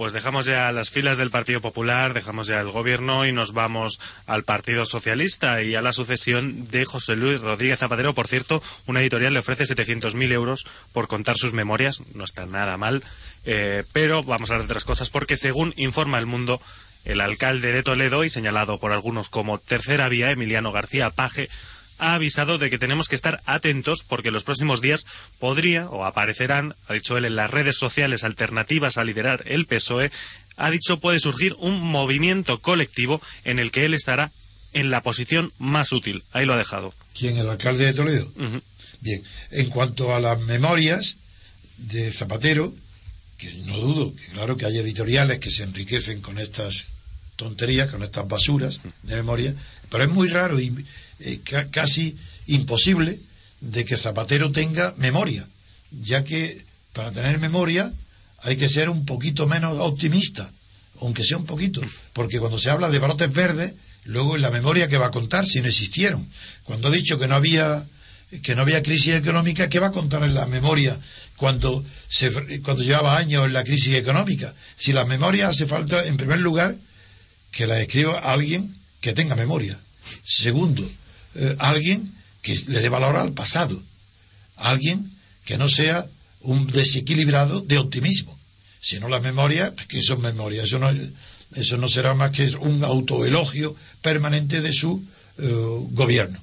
[0.00, 4.00] Pues dejamos ya las filas del Partido Popular, dejamos ya el gobierno y nos vamos
[4.26, 8.14] al Partido Socialista y a la sucesión de José Luis Rodríguez Zapatero.
[8.14, 12.02] Por cierto, una editorial le ofrece 700.000 euros por contar sus memorias.
[12.14, 13.04] No está nada mal.
[13.44, 16.62] Eh, pero vamos a hablar de otras cosas porque según informa el mundo,
[17.04, 21.50] el alcalde de Toledo y señalado por algunos como tercera vía, Emiliano García Paje,
[22.00, 25.06] ha avisado de que tenemos que estar atentos porque en los próximos días
[25.38, 30.10] podría o aparecerán, ha dicho él, en las redes sociales alternativas a liderar el PSOE,
[30.56, 34.32] ha dicho puede surgir un movimiento colectivo en el que él estará
[34.72, 36.22] en la posición más útil.
[36.32, 36.92] Ahí lo ha dejado.
[37.14, 37.36] ¿Quién?
[37.36, 38.30] ¿El alcalde de Toledo?
[39.00, 39.22] Bien.
[39.50, 41.16] En cuanto a las memorias
[41.78, 42.72] de Zapatero,
[43.38, 46.94] que no dudo, que claro que hay editoriales que se enriquecen con estas
[47.36, 49.54] tonterías, con estas basuras de memoria,
[49.90, 50.72] pero es muy raro y
[51.20, 51.40] eh,
[51.70, 52.16] casi
[52.46, 53.18] imposible
[53.60, 55.46] de que Zapatero tenga memoria,
[55.90, 56.62] ya que
[56.92, 57.92] para tener memoria
[58.42, 60.50] hay que ser un poquito menos optimista,
[61.00, 64.88] aunque sea un poquito, porque cuando se habla de brotes verdes, luego en la memoria
[64.88, 66.26] que va a contar si no existieron.
[66.64, 67.84] Cuando ha dicho que no había
[68.42, 70.96] que no había crisis económica, ¿qué va a contar en la memoria
[71.36, 72.30] cuando, se,
[72.62, 74.54] cuando llevaba años en la crisis económica?
[74.76, 76.76] Si las memorias hace falta, en primer lugar,
[77.50, 79.76] que las escriba alguien que tenga memoria.
[80.24, 80.88] Segundo,
[81.34, 82.12] eh, alguien
[82.42, 83.80] que le dé valor al pasado.
[84.56, 85.10] Alguien
[85.44, 86.06] que no sea
[86.42, 88.36] un desequilibrado de optimismo.
[88.80, 90.64] Si no la memoria, pues que son memorias.
[90.64, 90.90] Eso no,
[91.56, 95.02] eso no será más que un autoelogio permanente de su
[95.38, 95.48] eh,
[95.90, 96.38] gobierno.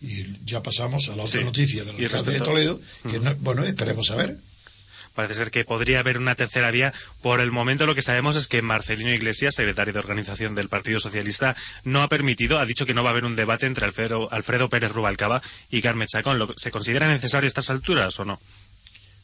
[0.00, 2.80] Y ya pasamos a la otra noticia del alcalde de Toledo,
[3.10, 4.38] que bueno, esperemos a ver.
[5.14, 6.92] Parece ser que podría haber una tercera vía.
[7.22, 10.98] Por el momento lo que sabemos es que Marcelino Iglesias, secretario de organización del Partido
[10.98, 14.28] Socialista, no ha permitido, ha dicho que no va a haber un debate entre Alfredo,
[14.32, 15.40] Alfredo Pérez Rubalcaba
[15.70, 16.54] y Carmen Chacón.
[16.56, 18.40] ¿Se considera necesario a estas alturas o no?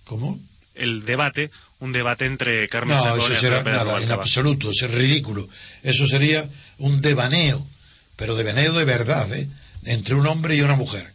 [0.05, 0.39] ¿Cómo?
[0.77, 4.15] El debate, un debate entre Carmen Chacón y Alfredo Pérez Rubalcaba.
[4.15, 5.49] En absoluto, es ridículo.
[5.83, 7.67] Eso sería un devaneo,
[8.15, 9.49] pero devaneo de verdad, ¿eh?
[9.85, 11.11] entre un hombre y una mujer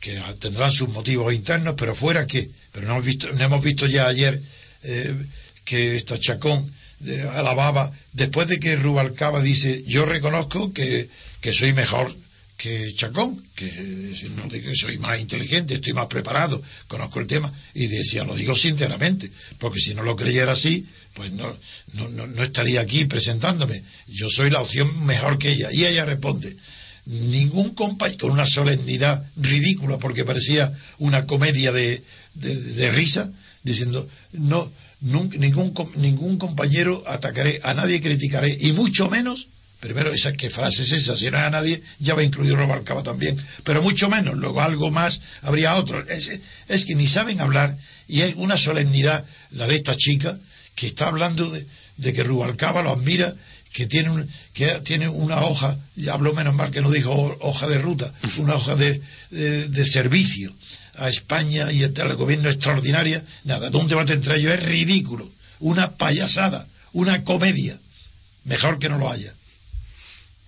[0.00, 3.86] que tendrán sus motivos internos, pero fuera que, pero no hemos visto, no hemos visto
[3.86, 4.40] ya ayer
[4.82, 5.14] eh,
[5.64, 6.70] que esta Chacón
[7.34, 11.08] alababa, después de que Rubalcaba dice, yo reconozco que,
[11.40, 12.14] que soy mejor
[12.56, 18.24] que Chacón, que, que soy más inteligente, estoy más preparado, conozco el tema, y decía,
[18.24, 21.56] lo digo sinceramente, porque si no lo creyera así, pues no,
[21.94, 23.82] no, no estaría aquí presentándome.
[24.08, 25.70] Yo soy la opción mejor que ella.
[25.72, 26.54] Y ella responde,
[27.06, 32.02] ningún compañero, con una solemnidad ridícula, porque parecía una comedia de,
[32.34, 33.30] de, risa,
[33.62, 39.46] diciendo, no, ningún, ningún compañero atacaré, a nadie criticaré, y mucho menos,
[39.80, 41.16] primero, esa, ¿qué frase es esa?
[41.16, 44.90] Si no es a nadie, ya va incluido Robalcaba también, pero mucho menos, luego algo
[44.90, 46.06] más, habría otro.
[46.08, 46.30] Es,
[46.68, 47.76] es que ni saben hablar,
[48.08, 50.36] y es una solemnidad la de esta chica,
[50.74, 53.34] que está hablando de, de que Rubalcaba lo admira
[53.76, 57.68] que tiene, un, que tiene una hoja, y hablo menos mal que no dijo hoja
[57.68, 60.50] de ruta, una hoja de, de, servicio
[60.94, 66.66] a España y al gobierno extraordinaria, nada, un debate entre ellos es ridículo, una payasada,
[66.94, 67.78] una comedia,
[68.44, 69.34] mejor que no lo haya.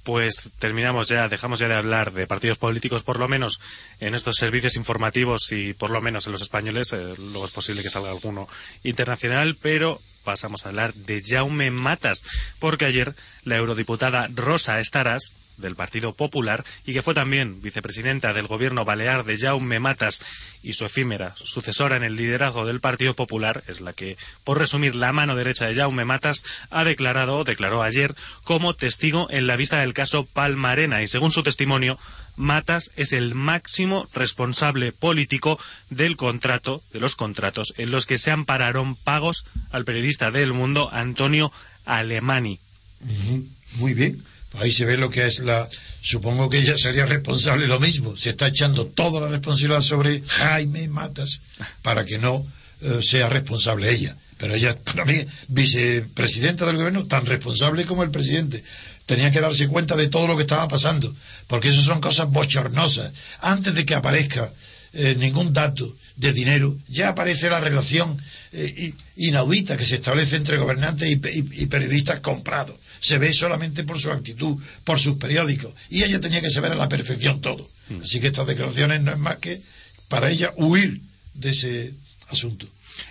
[0.09, 3.61] Pues terminamos ya, dejamos ya de hablar de partidos políticos, por lo menos
[4.01, 7.83] en estos servicios informativos y por lo menos en los españoles, eh, luego es posible
[7.83, 8.49] que salga alguno
[8.85, 12.25] internacional, pero pasamos a hablar de Jaume Matas,
[12.59, 18.47] porque ayer la eurodiputada Rosa Estaras, del Partido Popular y que fue también vicepresidenta del
[18.47, 20.21] gobierno balear de Jaume Matas
[20.63, 24.95] y su efímera sucesora en el liderazgo del Partido Popular, es la que, por resumir,
[24.95, 29.81] la mano derecha de Jaume Matas, ha declarado, declaró ayer, como testigo en la vista
[29.81, 31.99] del caso Palmarena y según su testimonio,
[32.37, 35.59] Matas es el máximo responsable político
[35.91, 40.89] del contrato, de los contratos en los que se ampararon pagos al periodista del Mundo
[40.93, 41.53] Antonio
[41.85, 42.61] Alemani.
[43.75, 44.23] Muy bien.
[44.55, 45.69] Ahí se ve lo que es la.
[46.01, 48.17] Supongo que ella sería responsable lo mismo.
[48.17, 51.41] Se está echando toda la responsabilidad sobre Jaime Matas
[51.83, 52.45] para que no
[52.81, 54.17] eh, sea responsable ella.
[54.39, 58.63] Pero ella, para mí, vicepresidenta del gobierno, tan responsable como el presidente
[59.09, 61.13] tenía que darse cuenta de todo lo que estaba pasando,
[61.47, 63.11] porque eso son cosas bochornosas.
[63.41, 64.53] Antes de que aparezca
[64.93, 68.17] eh, ningún dato de dinero, ya aparece la relación
[68.53, 71.17] eh, inaudita que se establece entre gobernantes y,
[71.67, 72.77] periodistas comprados.
[73.01, 76.77] Se ve solamente por su actitud, por sus periódicos, y ella tenía que saber a
[76.77, 77.69] la perfección todo.
[77.89, 78.03] Mm.
[78.03, 79.61] Así que estas declaraciones no es más que
[80.09, 81.01] para ella huir
[81.35, 81.95] de ese
[82.29, 82.67] asunto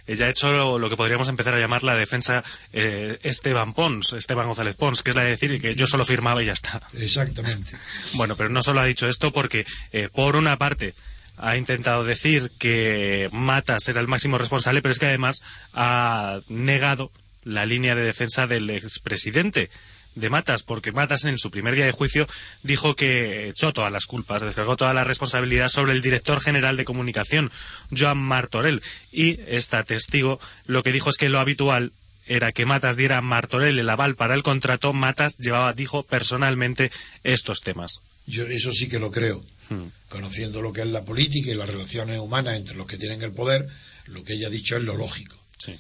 [0.05, 4.47] ella ha hecho lo que podríamos empezar a llamar la defensa eh, Esteban Pons, Esteban
[4.47, 6.81] González Pons, que es la de decir que yo solo firmaba y ya está.
[6.93, 7.77] Exactamente.
[8.13, 10.93] bueno, pero no solo ha dicho esto porque, eh, por una parte,
[11.38, 15.41] ha intentado decir que Matas era el máximo responsable, pero es que además
[15.73, 17.11] ha negado
[17.48, 19.70] la línea de defensa del expresidente
[20.16, 22.28] de Matas, porque Matas en su primer día de juicio
[22.64, 26.86] dijo que echó todas las culpas, descargó toda la responsabilidad sobre el director general de
[26.86, 27.52] comunicación,
[27.95, 28.82] Joan Martorell.
[29.12, 31.91] Y esta testigo lo que dijo es que lo habitual
[32.26, 36.91] era que Matas diera a Martorell el aval para el contrato, Matas llevaba, dijo personalmente,
[37.24, 38.00] estos temas.
[38.26, 39.43] Yo eso sí que lo creo.
[39.70, 39.86] Hmm.
[40.10, 43.32] Conociendo lo que es la política y las relaciones humanas entre los que tienen el
[43.32, 43.68] poder,
[44.08, 45.36] lo que ella ha dicho es lo lógico.
[45.58, 45.78] Sí.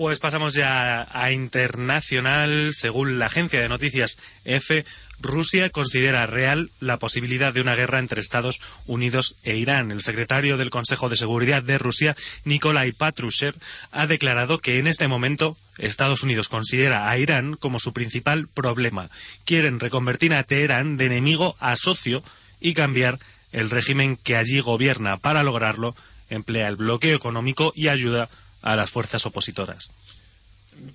[0.00, 2.70] Pues pasamos ya a internacional.
[2.72, 4.86] Según la agencia de noticias EFE,
[5.20, 9.90] Rusia considera real la posibilidad de una guerra entre Estados Unidos e Irán.
[9.90, 13.54] El secretario del Consejo de Seguridad de Rusia, Nikolai Patrushev,
[13.92, 19.10] ha declarado que en este momento Estados Unidos considera a Irán como su principal problema.
[19.44, 22.22] Quieren reconvertir a Teherán de enemigo a socio
[22.58, 23.18] y cambiar
[23.52, 25.18] el régimen que allí gobierna.
[25.18, 25.94] Para lograrlo,
[26.30, 28.30] emplea el bloqueo económico y ayuda
[28.62, 29.90] las fuerzas opositoras.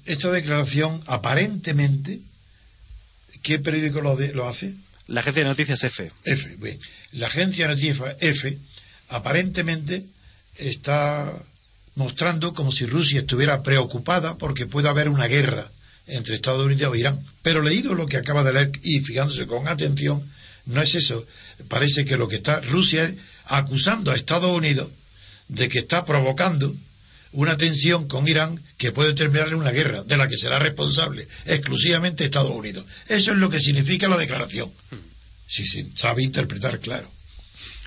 [0.06, 2.20] Esta declaración, aparentemente,
[3.44, 4.74] ¿qué periódico lo, lo hace?
[5.08, 6.12] La agencia de noticias F.
[6.24, 6.80] F, bien.
[7.12, 8.58] La agencia de noticias F
[9.10, 10.04] aparentemente
[10.58, 11.32] está
[11.96, 15.70] mostrando como si Rusia estuviera preocupada porque pueda haber una guerra
[16.08, 17.20] entre Estados Unidos e Irán.
[17.42, 20.24] Pero leído lo que acaba de leer y fijándose con atención,
[20.66, 21.26] no es eso.
[21.68, 24.90] Parece que lo que está Rusia es acusando a Estados Unidos
[25.48, 26.76] de que está provocando
[27.36, 31.28] una tensión con Irán que puede terminar en una guerra, de la que será responsable
[31.46, 32.86] exclusivamente Estados Unidos.
[33.08, 34.72] Eso es lo que significa la declaración.
[35.48, 37.10] Si se sabe interpretar, claro.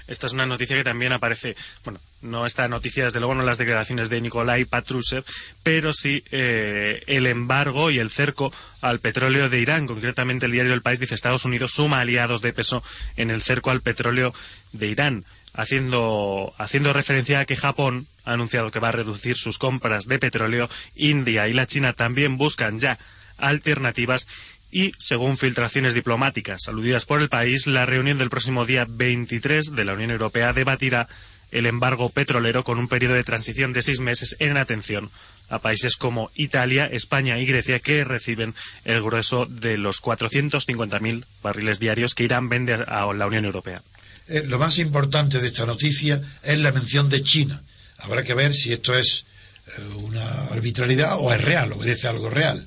[0.06, 3.58] Esta es una noticia que también aparece, bueno, no esta noticia, desde luego, no las
[3.58, 5.24] declaraciones de Nikolai Patrushev,
[5.62, 9.86] pero sí eh, el embargo y el cerco al petróleo de Irán.
[9.86, 12.82] Concretamente, el diario El País dice Estados Unidos suma aliados de peso
[13.16, 14.32] en el cerco al petróleo
[14.72, 15.24] de Irán
[15.58, 20.18] haciendo, haciendo referencia a que Japón ha anunciado que va a reducir sus compras de
[20.18, 22.98] petróleo, India y la China también buscan ya
[23.38, 24.28] alternativas
[24.70, 29.84] y, según filtraciones diplomáticas aludidas por el país, la reunión del próximo día 23 de
[29.84, 31.08] la Unión Europea debatirá
[31.50, 35.10] el embargo petrolero con un periodo de transición de seis meses en atención
[35.48, 38.54] a países como Italia, España y Grecia que reciben
[38.84, 43.80] el grueso de los 450.000 barriles diarios que Irán vende a la Unión Europea.
[44.28, 47.62] Eh, lo más importante de esta noticia es la mención de China.
[47.98, 49.24] Habrá que ver si esto es
[49.66, 52.64] eh, una arbitrariedad o es real, obedece a algo real.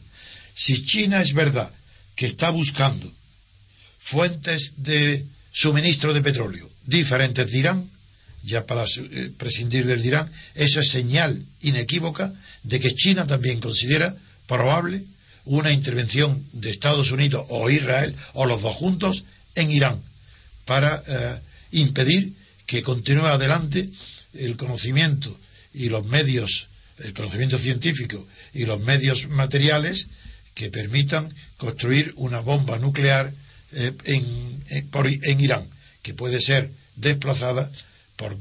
[0.53, 1.71] Si China es verdad
[2.15, 3.11] que está buscando
[3.99, 7.89] fuentes de suministro de petróleo diferentes de Irán,
[8.43, 14.15] ya para eh, prescindir del Irán, eso es señal inequívoca de que China también considera
[14.47, 15.03] probable
[15.45, 19.23] una intervención de Estados Unidos o Israel o los dos juntos
[19.55, 19.99] en Irán
[20.65, 21.01] para
[21.71, 22.33] impedir
[22.67, 23.89] que continúe adelante
[24.33, 25.35] el conocimiento
[25.73, 26.67] y los medios,
[26.99, 30.07] el conocimiento científico y los medios materiales
[30.53, 33.31] que permitan construir una bomba nuclear
[33.73, 35.65] eh, en, Irán,
[36.01, 37.71] que puede ser desplazada
[38.15, 38.37] por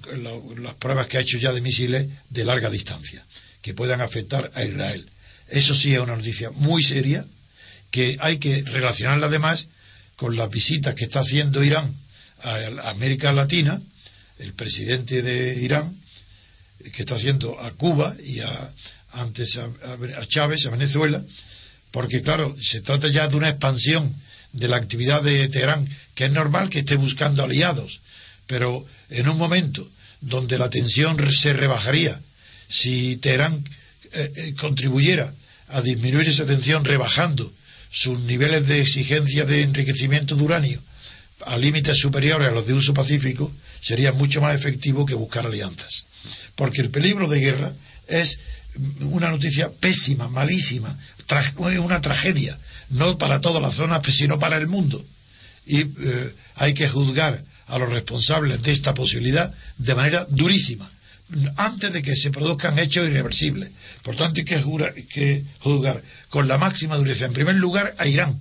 [0.58, 3.24] las pruebas que ha hecho ya de misiles de larga distancia,
[3.62, 5.08] que puedan afectar a Israel.
[5.48, 7.24] Eso sí es una noticia muy seria,
[7.90, 9.66] que hay que relacionarla además
[10.16, 11.92] con las visitas que está haciendo Irán
[12.42, 13.80] a América Latina,
[14.40, 15.94] el presidente de Irán,
[16.92, 18.72] que está haciendo a Cuba y a,
[19.12, 21.22] antes a, Chávez, a Venezuela,
[21.90, 24.14] porque claro, se trata ya de una expansión
[24.52, 28.00] de la actividad de Teherán, que es normal que esté buscando aliados,
[28.46, 29.88] pero en un momento
[30.20, 32.18] donde la tensión se rebajaría,
[32.68, 33.64] si Teherán
[34.12, 35.32] eh, eh, contribuyera
[35.68, 37.52] a disminuir esa tensión rebajando
[37.92, 40.80] sus niveles de exigencia de enriquecimiento de uranio
[41.46, 43.50] a límites superiores a los de uso pacífico,
[43.80, 46.06] sería mucho más efectivo que buscar alianzas.
[46.56, 47.72] Porque el peligro de guerra
[48.08, 48.38] es
[49.00, 50.96] una noticia pésima, malísima,
[51.58, 52.58] una tragedia,
[52.90, 55.04] no para toda la zona, sino para el mundo.
[55.66, 60.90] Y eh, hay que juzgar a los responsables de esta posibilidad de manera durísima,
[61.56, 63.70] antes de que se produzcan hechos irreversibles.
[64.02, 68.36] Por tanto, hay que, que juzgar con la máxima dureza, en primer lugar, a Irán.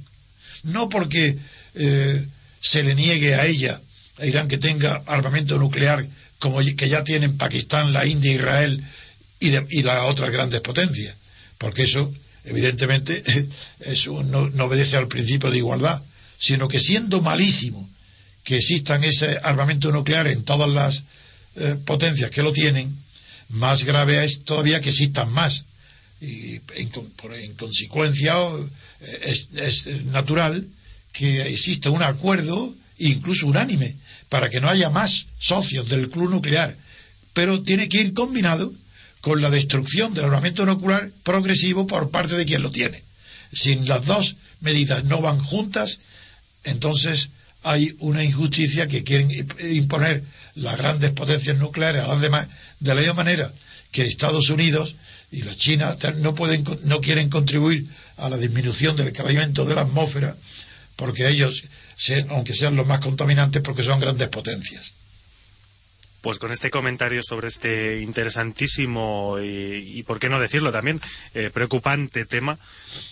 [0.64, 1.38] No porque
[1.76, 2.26] eh,
[2.62, 3.80] se le niegue a ella,
[4.24, 6.05] Irán, que tenga armamento nuclear
[6.39, 8.84] como que ya tienen Pakistán, la India, Israel
[9.39, 11.15] y, las otras grandes potencias,
[11.57, 12.11] porque eso
[12.45, 13.24] evidentemente
[14.26, 16.01] no, obedece al principio de igualdad,
[16.38, 17.88] sino que siendo malísimo
[18.43, 21.03] que existan ese armamento nuclear en todas las
[21.57, 22.97] eh, potencias que lo tienen,
[23.49, 25.65] más grave es todavía que existan más.
[26.22, 26.91] Y en,
[27.36, 28.36] en consecuencia
[29.22, 30.65] es, es natural
[31.11, 33.95] que exista un acuerdo, incluso unánime,
[34.30, 36.75] para que no haya más socios del club nuclear,
[37.34, 38.71] pero tiene que ir combinado
[39.21, 43.03] con la destrucción del armamento nuclear progresivo por parte de quien lo tiene.
[43.51, 45.99] Si las dos medidas no van juntas,
[46.63, 47.30] entonces
[47.63, 49.30] hay una injusticia que quieren
[49.71, 50.23] imponer
[50.55, 52.47] las grandes potencias nucleares a las demás,
[52.80, 53.51] de la misma manera
[53.91, 54.95] que Estados Unidos
[55.32, 56.36] y la China no
[56.84, 60.36] no quieren contribuir a la disminución del calentamiento de la atmósfera
[60.99, 61.63] porque ellos,
[62.30, 64.95] aunque sean los más contaminantes, porque son grandes potencias.
[66.22, 71.00] Pues con este comentario sobre este interesantísimo y, por qué no decirlo también,
[71.34, 72.58] eh, preocupante tema,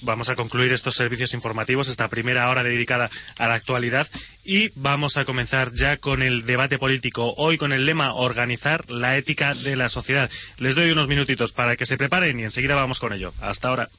[0.02, 4.08] vamos a concluir estos servicios informativos, esta primera hora dedicada a la actualidad
[4.44, 9.16] y vamos a comenzar ya con el debate político, hoy con el lema Organizar la
[9.16, 10.30] ética de la sociedad.
[10.58, 13.34] Les doy unos minutitos para que se preparen y enseguida vamos con ello.
[13.40, 13.90] Hasta ahora.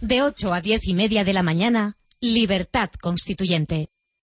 [0.00, 3.88] De 8 a diez y media de la mañana, Libertad Constituyente.